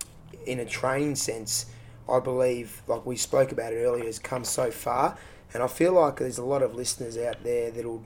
[0.45, 1.68] in a training sense,
[2.09, 5.18] I believe, like we spoke about it earlier, has come so far.
[5.53, 8.05] And I feel like there's a lot of listeners out there that'll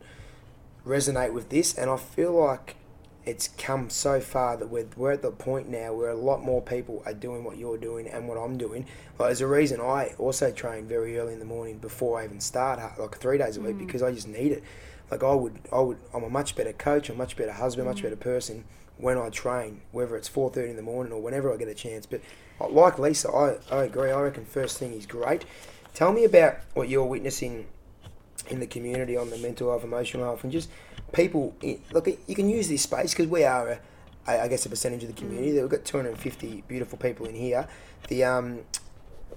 [0.85, 1.75] resonate with this.
[1.75, 2.75] And I feel like
[3.25, 6.61] it's come so far that we're, we're at the point now where a lot more
[6.61, 8.85] people are doing what you're doing and what I'm doing.
[9.17, 12.39] Like, there's a reason I also train very early in the morning before I even
[12.39, 14.63] start, like three days a week, because I just need it.
[15.09, 18.01] Like I would, I would, I'm a much better coach, a much better husband, much
[18.01, 18.63] better person
[18.97, 22.05] when I train, whether it's 4:30 in the morning or whenever I get a chance.
[22.05, 22.21] But
[22.59, 24.11] uh, like Lisa, I, I agree.
[24.11, 25.45] I reckon first thing is great.
[25.93, 27.67] Tell me about what you're witnessing
[28.49, 30.69] in the community on the mental health, emotional health, and just
[31.15, 31.55] people.
[31.91, 33.79] Look, you can use this space because we are, a,
[34.27, 35.59] I I guess, a percentage of the community.
[35.59, 37.67] We've got 250 beautiful people in here.
[38.09, 38.59] The um,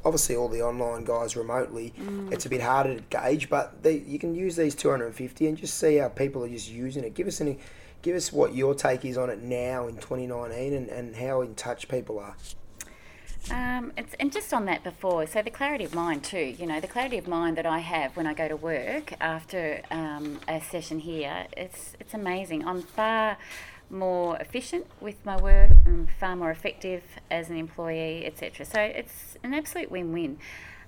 [0.05, 1.93] obviously all the online guys remotely,
[2.31, 5.79] it's a bit harder to gauge, but they, you can use these 250 and just
[5.79, 7.15] see how people are just using it.
[7.15, 7.59] Give us any,
[8.03, 11.55] give us what your take is on it now in 2019 and, and how in
[11.55, 12.37] touch people are.
[13.51, 16.87] Um, and just on that before, so the clarity of mind too, you know, the
[16.87, 20.99] clarity of mind that I have when I go to work after um, a session
[20.99, 22.67] here, it's, it's amazing.
[22.67, 23.39] I'm far
[23.91, 25.71] more efficient with my work,
[26.21, 28.67] far more effective as an employee, etc.
[28.67, 30.39] So it's an absolute win-win.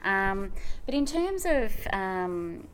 [0.05, 0.53] Um,
[0.87, 2.67] but in terms of, um,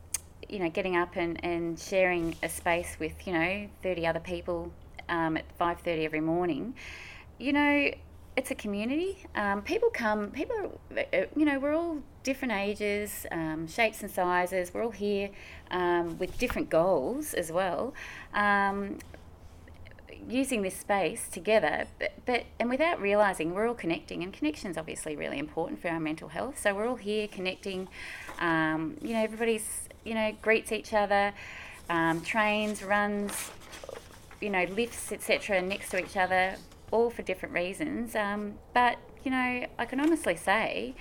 [0.49, 4.71] you know, getting up and, and sharing a space with, you know, 30 other people
[5.09, 6.73] um, at 5.30 every morning,
[7.39, 7.91] you know,
[8.37, 9.25] it's a community.
[9.35, 11.03] Um, people come, people, uh,
[11.35, 14.71] you know, we're all different ages, um, shapes and sizes.
[14.73, 15.31] We're all here
[15.71, 17.95] um, with different goals as well.
[18.35, 18.99] Um,
[20.29, 25.15] using this space together, but, but and without realizing we're all connecting, and connection's obviously
[25.15, 26.59] really important for our mental health.
[26.59, 27.87] So we're all here connecting.
[28.39, 31.33] Um, you know, everybody's you know greets each other,
[31.89, 33.49] um, trains, runs,
[34.41, 36.55] you know, lifts, etc., next to each other,
[36.91, 38.15] all for different reasons.
[38.15, 40.95] Um, but you know, I can honestly say,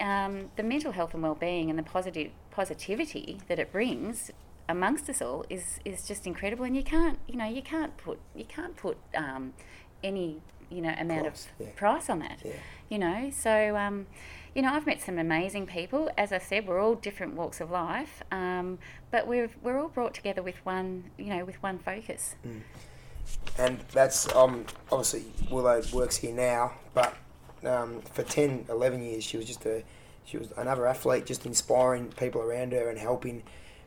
[0.00, 4.30] um, the mental health and well-being and the positive positivity that it brings
[4.68, 6.64] amongst us all is is just incredible.
[6.64, 9.54] And you can't, you know, you can't put you can't put um,
[10.02, 10.40] any
[10.70, 11.72] you know amount Price, of yeah.
[11.76, 12.40] price on that.
[12.44, 12.52] Yeah.
[12.88, 13.76] You know, so.
[13.76, 14.06] Um,
[14.52, 16.10] you know, I've met some amazing people.
[16.18, 18.80] As I said, we're all different walks of life, um,
[19.12, 22.34] but we've we're all brought together with one, you know, with one focus.
[23.58, 27.14] And that's um, obviously Willow works here now, but
[27.64, 29.82] um, for 10, 11 years she was just a
[30.24, 33.42] she was another athlete, just inspiring people around her and helping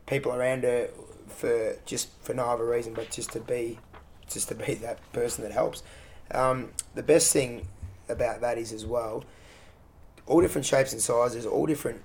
[0.08, 0.90] people around her
[1.28, 3.80] for just for no other reason but just to be
[4.28, 5.84] just to be that person that helps.
[6.32, 7.68] Um, the best thing
[8.10, 9.24] about that is as well,
[10.26, 12.02] all different shapes and sizes, all different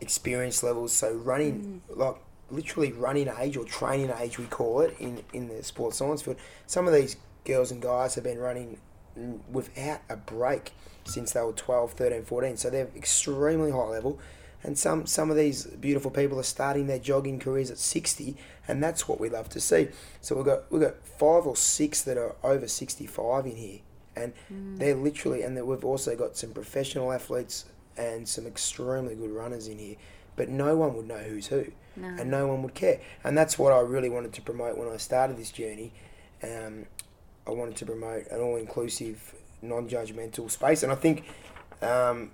[0.00, 0.92] experience levels.
[0.92, 2.16] So running like
[2.50, 6.36] literally running age or training age, we call it in in the sports science field.
[6.66, 8.78] Some of these girls and guys have been running
[9.50, 10.72] without a break
[11.04, 12.56] since they were 12, 13, 14.
[12.56, 14.18] So they're extremely high level.
[14.62, 18.36] And some, some of these beautiful people are starting their jogging careers at 60,
[18.66, 19.88] and that's what we love to see.
[20.20, 23.78] So we've got, we've got five or six that are over 65 in here.
[24.16, 24.78] And mm.
[24.78, 29.78] they're literally, and we've also got some professional athletes and some extremely good runners in
[29.78, 29.96] here.
[30.34, 31.66] But no one would know who's who,
[32.00, 32.08] no.
[32.08, 33.00] and no one would care.
[33.24, 35.92] And that's what I really wanted to promote when I started this journey.
[36.42, 36.86] Um,
[37.46, 40.82] I wanted to promote an all inclusive, non judgmental space.
[40.82, 41.24] And I think
[41.82, 42.30] um,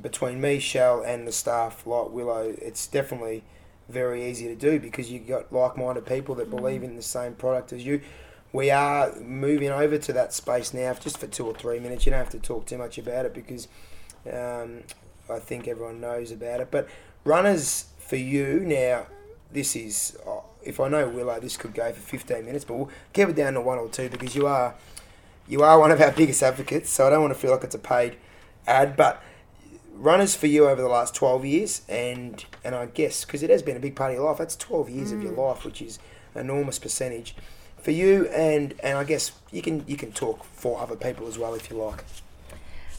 [0.00, 3.44] between me, Shell, and the staff like Willow, it's definitely
[3.88, 6.56] very easy to do because you've got like minded people that mm.
[6.56, 8.00] believe in the same product as you.
[8.52, 12.04] We are moving over to that space now just for two or three minutes.
[12.04, 13.66] You don't have to talk too much about it because
[14.30, 14.82] um,
[15.30, 16.70] I think everyone knows about it.
[16.70, 16.86] But
[17.24, 19.06] runners for you now,
[19.52, 22.90] this is, oh, if I know Willow, this could go for 15 minutes, but we'll
[23.12, 24.74] keep it down to one or two because you are
[25.48, 27.74] you are one of our biggest advocates, so I don't want to feel like it's
[27.74, 28.16] a paid
[28.66, 29.22] ad, but
[29.94, 33.62] runners for you over the last 12 years, and and I guess because it has
[33.62, 35.16] been a big part of your life, that's 12 years mm.
[35.16, 35.48] of your mm.
[35.48, 35.98] life, which is
[36.34, 37.34] an enormous percentage
[37.82, 41.38] for you, and and I guess you can you can talk for other people as
[41.38, 42.04] well if you like.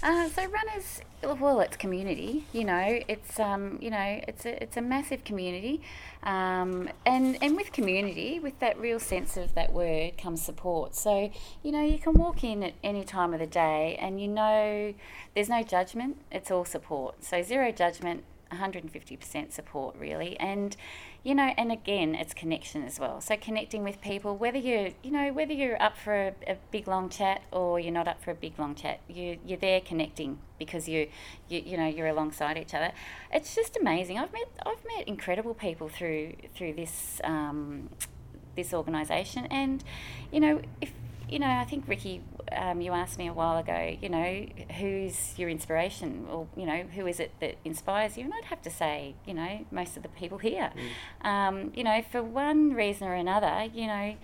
[0.02, 2.46] Uh, so runners, well, it's community.
[2.54, 5.82] You know, it's um, you know, it's a it's a massive community,
[6.24, 10.96] um, and and with community, with that real sense of that word comes support.
[10.96, 11.32] So
[11.64, 14.94] you know, you can walk in at any time of the day, and you know,
[15.36, 16.18] there's no judgment.
[16.32, 17.24] It's all support.
[17.24, 20.76] So zero judgment, 150% support, really, and
[21.24, 23.22] you know, and again, it's connection as well.
[23.22, 26.86] So connecting with people, whether you're, you know, whether you're up for a, a, big
[26.86, 30.40] long chat or you're not up for a big long chat, you you're there connecting
[30.66, 31.08] because you,
[31.50, 32.92] you you know you're alongside each other.
[33.32, 34.18] It's just amazing.
[34.20, 37.90] I've met I've met incredible people through through this um,
[38.56, 39.84] this organisation, and
[40.32, 40.92] you know if
[41.34, 44.46] you know, I think Ricky, um, you asked me a while ago, you know,
[44.78, 48.26] who's your inspiration, or you know, who is it that inspires you?
[48.26, 50.72] And I'd have to say, you know, most of the people here.
[51.24, 51.28] Mm.
[51.28, 54.16] Um, you know, for one reason or another, you know,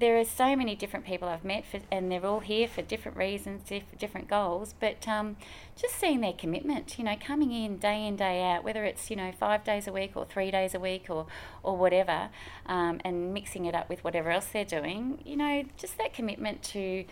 [0.00, 3.16] there are so many different people I've met, for, and they're all here for different
[3.16, 4.74] reasons, diff- different goals.
[4.78, 5.36] But um,
[5.76, 9.16] just seeing their commitment, you know, coming in day in day out, whether it's you
[9.16, 11.26] know five days a week or three days a week or
[11.62, 12.30] or whatever,
[12.66, 16.62] um, and mixing it up with whatever else they're doing, you know, just that commitment
[16.62, 17.04] to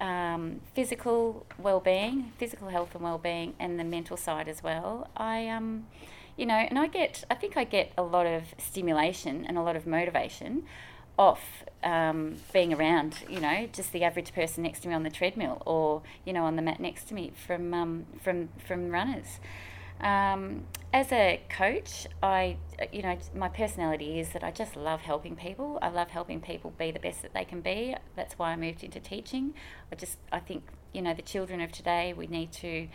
[0.00, 5.08] um, physical well-being, physical health and well-being, and the mental side as well.
[5.16, 5.86] I um,
[6.36, 9.62] you know, and I get, I think I get a lot of stimulation and a
[9.62, 10.64] lot of motivation
[11.18, 15.10] off um, being around, you know, just the average person next to me on the
[15.10, 19.38] treadmill or, you know, on the mat next to me from, um, from, from runners.
[20.00, 22.56] Um, as a coach, I,
[22.92, 25.78] you know, my personality is that I just love helping people.
[25.82, 27.96] I love helping people be the best that they can be.
[28.16, 29.54] That's why I moved into teaching.
[29.92, 32.88] I just, I think, you know, the children of today, we need to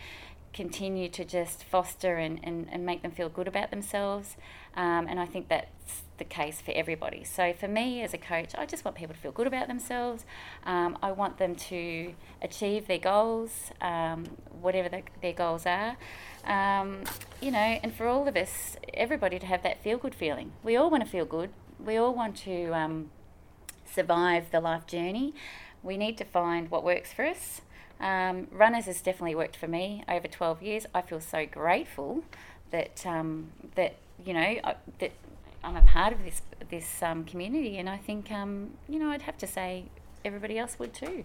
[0.52, 4.36] continue to just foster and, and, and make them feel good about themselves.
[4.74, 7.24] Um, and I think that's the case for everybody.
[7.24, 10.24] So for me as a coach, I just want people to feel good about themselves.
[10.64, 14.26] Um, I want them to achieve their goals, um,
[14.60, 15.96] whatever the, their goals are.
[16.44, 17.02] Um,
[17.40, 20.52] you know, and for all of us, everybody to have that feel good feeling.
[20.62, 21.50] We all want to feel good.
[21.84, 23.10] We all want to um,
[23.84, 25.34] survive the life journey.
[25.82, 27.62] We need to find what works for us.
[27.98, 30.86] Um, runners has definitely worked for me over 12 years.
[30.94, 32.24] I feel so grateful
[32.70, 34.56] that um, that you know
[34.98, 35.12] that
[35.62, 39.22] I'm a part of this this um, community, and I think um, you know I'd
[39.22, 39.84] have to say
[40.24, 41.24] everybody else would too.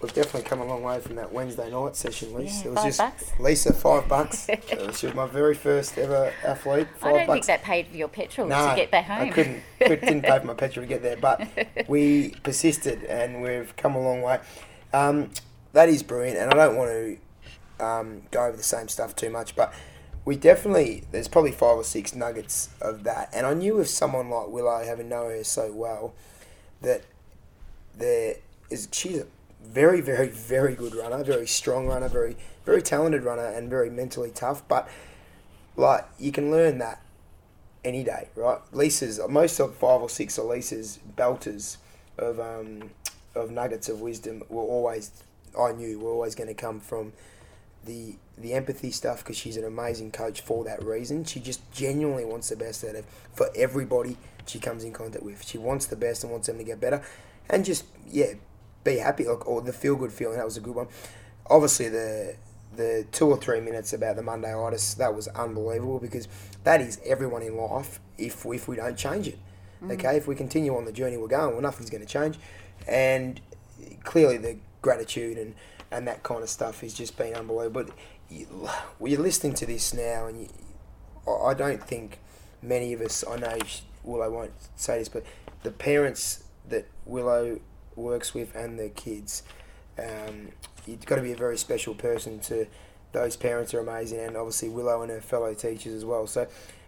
[0.00, 2.64] We've definitely come a long way from that Wednesday night session, Lisa.
[2.64, 3.32] Yeah, it was just bucks.
[3.38, 4.46] Lisa, five bucks.
[4.96, 6.88] she was my very first ever athlete.
[6.98, 7.46] Five I don't bucks.
[7.46, 9.28] think that paid for your petrol no, to get back home.
[9.28, 11.46] I couldn't, didn't pay for my petrol to get there, but
[11.88, 14.40] we persisted and we've come a long way.
[14.94, 15.30] Um,
[15.74, 19.28] that is brilliant, and I don't want to um, go over the same stuff too
[19.28, 19.74] much, but
[20.30, 24.30] we definitely there's probably five or six nuggets of that, and I knew with someone
[24.30, 26.14] like Willow, having known her so well,
[26.82, 27.02] that
[27.98, 28.36] there
[28.70, 29.26] is she's a
[29.60, 34.30] very, very, very good runner, very strong runner, very, very talented runner, and very mentally
[34.30, 34.62] tough.
[34.68, 34.88] But
[35.74, 37.02] like you can learn that
[37.84, 38.60] any day, right?
[38.70, 41.78] Lisa's most of five or six of Lisa's belters
[42.18, 42.90] of um,
[43.34, 45.10] of nuggets of wisdom were always
[45.58, 47.14] I knew were always going to come from
[47.84, 51.24] the the empathy stuff because she's an amazing coach for that reason.
[51.24, 53.04] She just genuinely wants the best out of
[53.34, 54.16] for everybody
[54.46, 55.46] she comes in contact with.
[55.46, 57.02] She wants the best and wants them to get better,
[57.48, 58.34] and just yeah,
[58.84, 60.36] be happy like or the feel good feeling.
[60.36, 60.88] That was a good one.
[61.46, 62.36] Obviously the
[62.76, 66.28] the two or three minutes about the Mondayitis, that was unbelievable because
[66.64, 69.38] that is everyone in life if, if we don't change it.
[69.82, 69.92] Mm.
[69.92, 72.38] Okay, if we continue on the journey we're going, well, nothing's going to change.
[72.86, 73.40] And
[74.04, 75.54] clearly, the gratitude and,
[75.90, 77.84] and that kind of stuff has just been unbelievable.
[77.84, 77.94] But
[78.28, 78.46] you,
[78.98, 80.48] well, you're listening to this now, and you,
[81.28, 82.18] I don't think
[82.62, 83.58] many of us, I know
[84.04, 85.24] Willow won't say this, but
[85.62, 87.60] the parents that Willow
[87.96, 89.42] works with and the kids,
[89.98, 90.48] um,
[90.86, 92.66] you've got to be a very special person to
[93.12, 96.26] those parents are amazing and obviously Willow and her fellow teachers as well.
[96.26, 96.46] So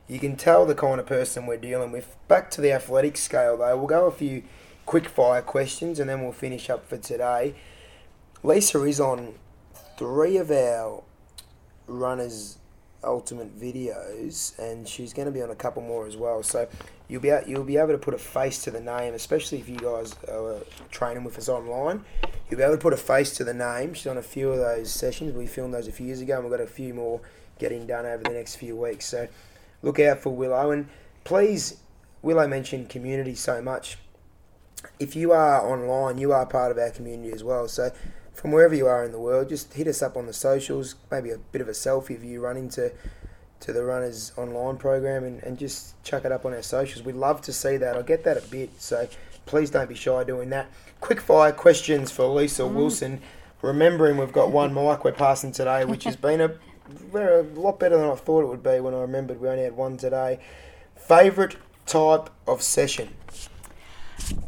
[0.08, 2.16] you can tell the kind of person we're dealing with.
[2.28, 4.44] Back to the athletic scale though, we'll go a few
[4.86, 7.54] quick fire questions and then we'll finish up for today.
[8.42, 9.34] Lisa is on
[9.96, 11.02] three of our
[11.86, 12.58] runners
[13.04, 16.42] ultimate videos and she's going to be on a couple more as well.
[16.42, 16.68] So
[17.08, 19.76] you'll be you'll be able to put a face to the name especially if you
[19.76, 20.58] guys are
[20.90, 22.04] training with us online.
[22.48, 23.94] You'll be able to put a face to the name.
[23.94, 25.32] She's on a few of those sessions.
[25.34, 27.20] We filmed those a few years ago and we've got a few more
[27.58, 29.06] getting done over the next few weeks.
[29.06, 29.28] So
[29.82, 30.70] look out for willow.
[30.70, 30.88] And
[31.24, 31.78] please
[32.22, 33.98] willow mentioned community so much.
[34.98, 37.68] If you are online you are part of our community as well.
[37.68, 37.90] So
[38.34, 41.30] from wherever you are in the world, just hit us up on the socials, maybe
[41.30, 42.92] a bit of a selfie of you running to
[43.60, 47.04] to the runners online program and, and just chuck it up on our socials.
[47.04, 47.96] We'd love to see that.
[47.96, 49.08] I get that a bit, so
[49.46, 50.66] please don't be shy doing that.
[51.00, 52.74] Quick fire questions for Lisa mm.
[52.74, 53.20] Wilson.
[53.60, 56.54] Remembering we've got one mic we're passing today, which has been a
[57.14, 59.76] a lot better than I thought it would be when I remembered we only had
[59.76, 60.40] one today.
[60.96, 61.56] Favourite
[61.86, 63.10] type of session?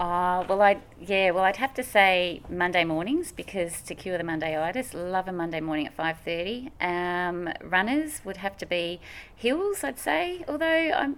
[0.01, 4.25] Uh, well, I yeah, well, I'd have to say Monday mornings because to cure the
[4.25, 6.71] Mondayitis, love a Monday morning at five thirty.
[6.81, 9.01] Um, runners would have to be
[9.35, 10.45] hills, I'd say.
[10.49, 11.17] Although I'm,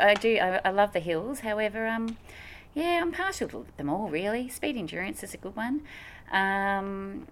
[0.00, 1.40] I do, I, I love the hills.
[1.40, 2.18] However, um,
[2.74, 4.48] yeah, I'm partial to them all really.
[4.48, 5.82] Speed endurance is a good one.
[6.30, 7.28] Um,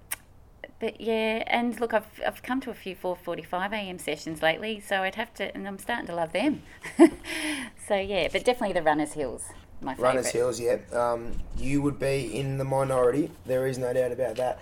[0.80, 3.98] but yeah, and look, I've, I've come to a few 4:45 a.m.
[3.98, 6.62] sessions lately, so I'd have to, and I'm starting to love them.
[7.86, 9.50] so yeah, but definitely the runners' hills
[9.80, 10.08] my favourite.
[10.14, 10.78] Runners Hills, yeah.
[10.92, 13.30] Um, you would be in the minority.
[13.44, 14.58] There is no doubt about that.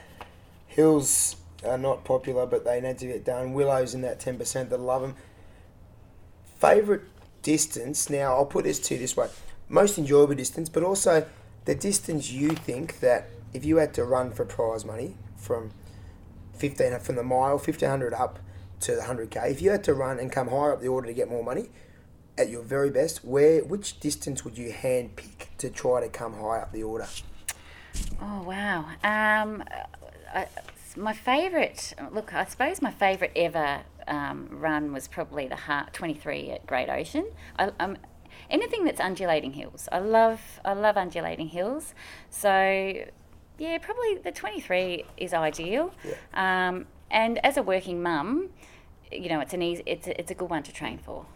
[0.66, 3.52] Hills are not popular, but they need to get done.
[3.52, 5.14] Willows in that ten percent that love them.
[6.58, 7.02] Favorite
[7.42, 8.10] distance.
[8.10, 9.28] Now I'll put this to you this way:
[9.68, 11.26] most enjoyable distance, but also
[11.64, 15.70] the distance you think that if you had to run for prize money from
[16.52, 18.38] fifteen from the mile fifteen hundred up
[18.80, 21.06] to the hundred k, if you had to run and come higher up the order
[21.06, 21.68] to get more money,
[22.36, 26.34] at your very best, where which distance would you hand pick to try to come
[26.34, 27.06] high up the order?
[28.20, 28.86] Oh wow!
[29.04, 29.64] Um,
[30.34, 30.46] I,
[30.96, 36.50] my favourite look, I suppose my favourite ever um, run was probably the Heart 23
[36.50, 37.30] at Great Ocean.
[37.58, 37.96] I, um,
[38.50, 40.40] anything that's undulating hills, I love.
[40.64, 41.94] I love undulating hills.
[42.30, 43.04] So
[43.58, 45.92] yeah, probably the 23 is ideal.
[46.04, 46.68] Yeah.
[46.68, 48.50] Um, and as a working mum,
[49.12, 51.26] you know, it's an easy, it's a, it's a good one to train for.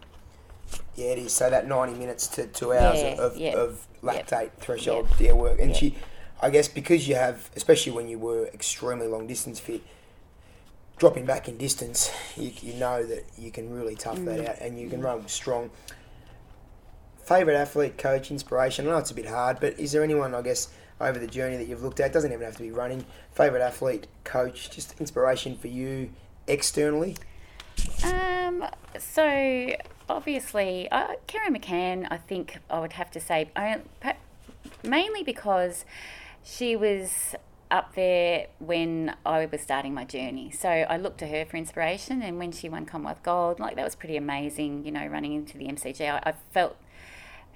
[0.99, 1.33] Yeah, it is.
[1.33, 4.59] So that ninety minutes to two hours yeah, of, of lactate yep.
[4.59, 5.19] threshold yep.
[5.21, 5.95] yeah work, and she,
[6.41, 9.81] I guess, because you have, especially when you were extremely long distance fit,
[10.97, 14.25] dropping back in distance, you, you know that you can really tough mm.
[14.25, 15.05] that out, and you can mm.
[15.05, 15.69] run strong.
[17.23, 18.85] Favorite athlete, coach, inspiration.
[18.85, 20.67] I know it's a bit hard, but is there anyone, I guess,
[20.99, 22.07] over the journey that you've looked at?
[22.07, 23.05] It doesn't even have to be running.
[23.31, 26.09] Favorite athlete, coach, just inspiration for you
[26.47, 27.15] externally.
[28.03, 28.65] Um.
[28.97, 29.75] So
[30.09, 33.49] obviously, uh, Kerryn McCann, I think I would have to say,
[34.83, 35.85] mainly because
[36.43, 37.35] she was
[37.71, 40.51] up there when I was starting my journey.
[40.51, 43.85] So I looked to her for inspiration, and when she won Commonwealth Gold, like that
[43.85, 46.01] was pretty amazing, you know, running into the MCG.
[46.01, 46.77] I, I felt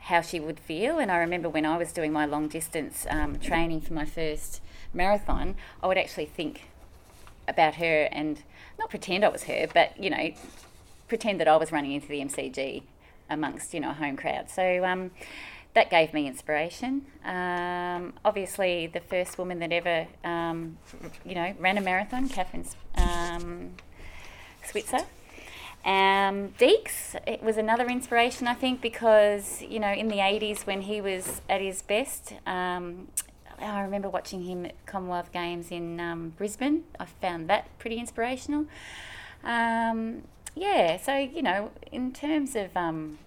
[0.01, 3.39] how she would feel, and I remember when I was doing my long distance um,
[3.39, 4.61] training for my first
[4.93, 6.67] marathon, I would actually think
[7.47, 8.43] about her and
[8.77, 10.31] not pretend I was her, but you know,
[11.13, 12.81] pretend that I was running into the MCG
[13.29, 14.49] amongst you know a home crowd.
[14.49, 15.11] So um,
[15.75, 17.05] that gave me inspiration.
[17.23, 20.79] Um, obviously, the first woman that ever um,
[21.23, 22.65] you know ran a marathon, Kathrine
[22.97, 23.75] um,
[24.65, 25.05] Switzer.
[25.85, 30.81] Um, Deeks, it was another inspiration, I think, because you know in the '80s when
[30.81, 33.09] he was at his best, um,
[33.59, 36.85] I remember watching him at Commonwealth Games in um, Brisbane.
[36.99, 38.65] I found that pretty inspirational.
[39.43, 40.23] Um,
[40.55, 43.19] yeah, so you know, in terms of um,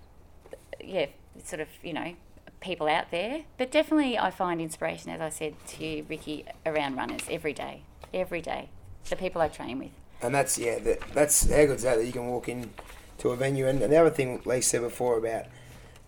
[0.82, 1.06] yeah,
[1.42, 2.14] sort of you know,
[2.60, 7.22] people out there, but definitely I find inspiration, as I said to Ricky, around runners
[7.30, 8.68] every day, every day,
[9.08, 9.90] the people I train with.
[10.22, 12.70] And that's yeah, that, that's how good's that that you can walk in
[13.18, 13.66] to a venue.
[13.66, 15.46] And, and the other thing Lee said before about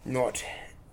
[0.05, 0.45] not,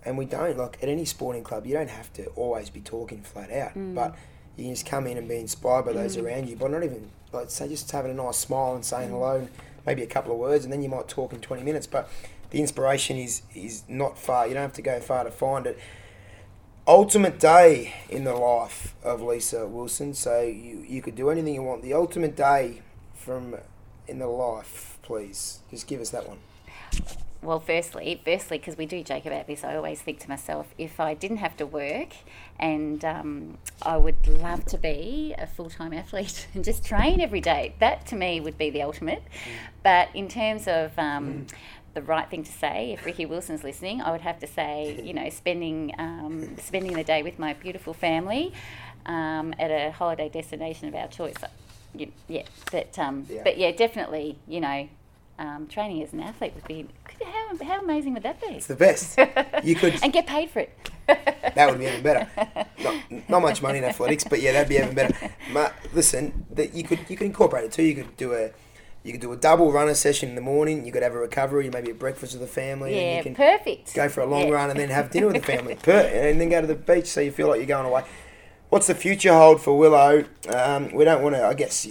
[0.04, 3.22] and we don't like at any sporting club, you don't have to always be talking
[3.22, 3.94] flat out, mm.
[3.94, 4.16] but
[4.56, 7.10] you can just come in and be inspired by those around you, but not even
[7.32, 9.48] like say just having a nice smile and saying hello, and
[9.86, 11.86] maybe a couple of words, and then you might talk in twenty minutes.
[11.86, 12.10] But
[12.50, 14.46] the inspiration is is not far.
[14.46, 15.78] You don't have to go far to find it.
[16.88, 20.14] Ultimate day in the life of Lisa Wilson.
[20.14, 21.82] So you you could do anything you want.
[21.82, 22.82] The ultimate day
[23.14, 23.56] from
[24.06, 25.60] in the life, please.
[25.70, 26.38] Just give us that one.
[27.42, 30.98] Well, firstly, firstly, because we do joke about this, I always think to myself, if
[30.98, 32.08] I didn't have to work,
[32.58, 37.40] and um, I would love to be a full time athlete and just train every
[37.40, 37.74] day.
[37.78, 39.22] That to me would be the ultimate.
[39.82, 41.46] But in terms of um,
[41.94, 45.12] the right thing to say, if Ricky Wilson's listening, I would have to say, you
[45.14, 48.52] know, spending um, spending the day with my beautiful family
[49.04, 51.36] um, at a holiday destination of our choice.
[52.28, 53.42] Yeah, but um, Yeah.
[53.44, 54.88] but yeah, definitely, you know,
[55.38, 58.48] um, training as an athlete would be could, how, how amazing would that be?
[58.54, 59.18] It's the best.
[59.62, 60.90] You could and get paid for it.
[61.54, 62.28] That would be even better.
[62.82, 65.14] Not, not much money in athletics, but yeah, that'd be even better.
[65.52, 67.82] Ma, listen, that you could you could incorporate it too.
[67.82, 68.50] You could do a
[69.04, 70.84] you could do a double runner session in the morning.
[70.84, 73.34] You could have a recovery, maybe a breakfast with the family, and Yeah, you can
[73.36, 73.94] perfect.
[73.94, 74.54] go for a long Yeah.
[74.54, 77.06] run and then have dinner with the family, per, and then go to the beach
[77.06, 78.02] so you feel like you're going away.
[78.68, 80.24] What's the future hold for Willow?
[80.48, 81.86] Um, we don't want to, I guess,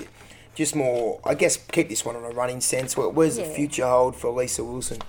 [0.56, 1.20] just more.
[1.24, 2.98] I guess keep this one on a running sense.
[2.98, 5.00] Where, where's the future hold for Lisa Wilson?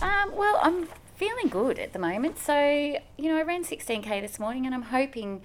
[0.00, 2.38] Um, well, I'm feeling good at the moment.
[2.38, 5.42] So, you know, I ran 16k this morning and I'm hoping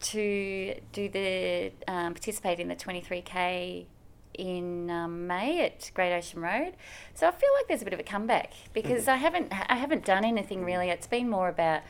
[0.00, 3.86] to do the um, participate in the 23k
[4.34, 6.74] in um, May at Great Ocean Road.
[7.14, 10.04] So I feel like there's a bit of a comeback because I haven't I haven't
[10.04, 10.90] done anything really.
[10.90, 11.82] It's been more about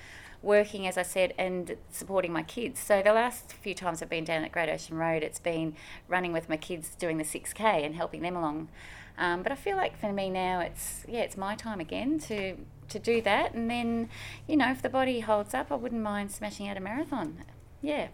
[0.45, 2.79] working, as I said, and supporting my kids.
[2.79, 5.75] So the last few times I've been down at Great Ocean Road, it's been
[6.07, 8.69] running with my kids doing the 6k and helping them along.
[9.17, 12.57] Um, but I feel like for me now, it's yeah, it's my time again to
[12.89, 14.09] to do that, and then
[14.49, 17.45] you know if the body holds up, I wouldn't mind smashing out a marathon.
[17.81, 18.09] Yeah.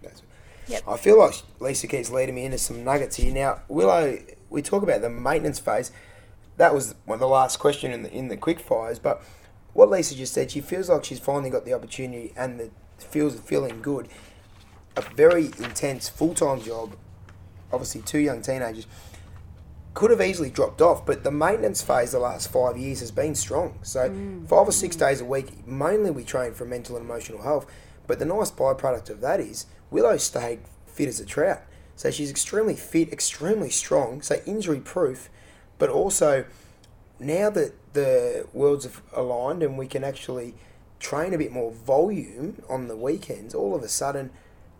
[0.66, 0.82] Yep.
[0.86, 3.32] I feel like Lisa keeps leading me into some nuggets here.
[3.32, 4.18] Now, Willow,
[4.50, 5.90] we talk about the maintenance phase.
[6.58, 8.98] That was one of the last question in the in the quick fires.
[8.98, 9.22] But
[9.80, 13.34] what Lisa just said, she feels like she's finally got the opportunity and the feels
[13.40, 14.08] feeling good.
[14.94, 16.96] A very intense full time job.
[17.72, 18.86] Obviously, two young teenagers
[19.94, 23.34] could have easily dropped off, but the maintenance phase the last five years has been
[23.34, 23.78] strong.
[23.80, 24.46] So mm.
[24.46, 24.98] five or six mm.
[24.98, 27.64] days a week, mainly we train for mental and emotional health.
[28.06, 31.62] But the nice byproduct of that is Willow stayed fit as a trout.
[31.96, 35.30] So she's extremely fit, extremely strong, so injury proof,
[35.78, 36.44] but also
[37.18, 40.54] now that the worlds have aligned and we can actually
[40.98, 44.30] train a bit more volume on the weekends, all of a sudden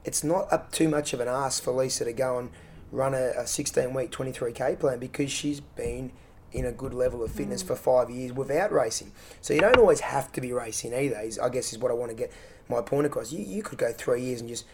[0.04, 2.50] it's not up too much of an ask for Lisa to go and
[2.90, 6.12] run a, a 16 week 23k plan because she's been
[6.52, 7.68] in a good level of fitness mm.
[7.68, 9.12] for five years without racing.
[9.40, 11.20] So you don't always have to be racing either.
[11.20, 12.32] Is, I guess is what I want to get
[12.68, 13.32] my point across.
[13.32, 14.64] You, you could go three years and just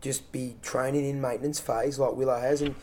[0.00, 2.74] just be training in maintenance phase like Willow has and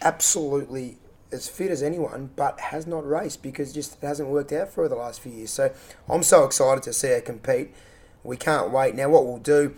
[0.00, 0.96] absolutely
[1.30, 4.88] as fit as anyone, but has not raced because just it hasn't worked out for
[4.88, 5.50] the last few years.
[5.50, 5.72] So
[6.08, 7.74] I'm so excited to see her compete.
[8.24, 8.94] We can't wait.
[8.94, 9.74] Now what we'll do,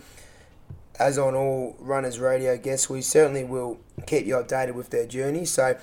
[0.99, 5.45] as on all runners radio guests, we certainly will keep you updated with their journey.
[5.45, 5.77] So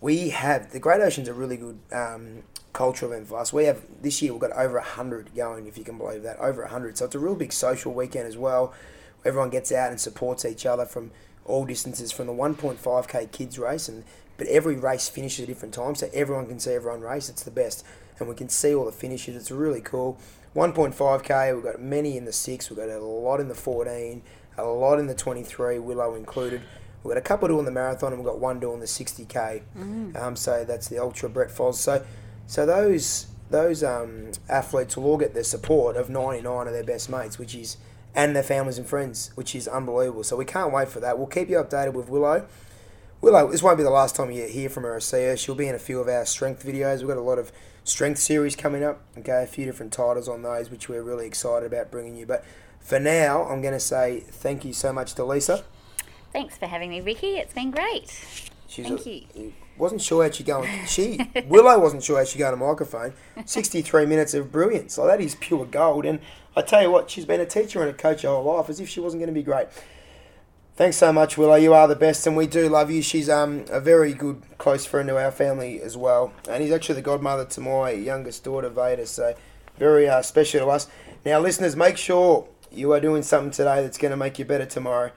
[0.00, 2.42] we have the Great Ocean's a really good um,
[2.72, 3.52] cultural event for us.
[3.52, 6.66] We have this year we've got over hundred going, if you can believe that, over
[6.66, 6.98] hundred.
[6.98, 8.74] So it's a real big social weekend as well.
[9.24, 11.10] Everyone gets out and supports each other from
[11.46, 14.04] all distances, from the 1.5k kids race, and
[14.36, 17.28] but every race finishes at a different time, so everyone can see everyone race.
[17.28, 17.84] It's the best,
[18.18, 19.36] and we can see all the finishes.
[19.36, 20.18] It's really cool.
[20.54, 24.22] 1.5k, we've got many in the six, we've got a lot in the 14,
[24.56, 26.62] a lot in the 23, Willow included.
[27.02, 29.62] We've got a couple doing the marathon, and we've got one doing the 60k.
[30.16, 31.74] Um, so that's the ultra Brett Foz.
[31.74, 32.04] So,
[32.46, 37.10] so those those um, athletes will all get the support of 99 of their best
[37.10, 37.76] mates, which is
[38.14, 40.24] and their families and friends, which is unbelievable.
[40.24, 41.18] So we can't wait for that.
[41.18, 42.46] We'll keep you updated with Willow.
[43.20, 45.36] Willow, this won't be the last time you hear from her or see her.
[45.36, 46.98] She'll be in a few of our strength videos.
[46.98, 47.52] We've got a lot of
[47.82, 49.00] strength series coming up.
[49.18, 52.26] Okay, a few different titles on those, which we're really excited about bringing you.
[52.26, 52.44] But
[52.80, 55.64] for now, I'm going to say thank you so much to Lisa.
[56.32, 57.36] Thanks for having me, Ricky.
[57.38, 58.10] It's been great.
[58.66, 59.52] She's Thank a- you.
[59.78, 60.70] Wasn't sure how she going.
[60.86, 63.12] She Willow wasn't sure how she going to microphone.
[63.44, 64.98] Sixty three minutes of brilliance.
[64.98, 66.04] Like that is pure gold.
[66.06, 66.20] And
[66.54, 68.78] I tell you what, she's been a teacher and a coach her whole life, as
[68.78, 69.66] if she wasn't going to be great.
[70.76, 71.54] Thanks so much, Willow.
[71.54, 73.00] You are the best, and we do love you.
[73.00, 76.96] She's um a very good close friend to our family as well, and he's actually
[76.96, 79.06] the godmother to my youngest daughter, Veda.
[79.06, 79.34] So
[79.78, 80.88] very uh, special to us.
[81.24, 84.66] Now, listeners, make sure you are doing something today that's going to make you better
[84.66, 85.12] tomorrow.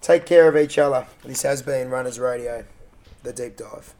[0.00, 1.06] Take care of each other.
[1.22, 2.64] This has been Runners Radio,
[3.22, 3.94] the deep dive.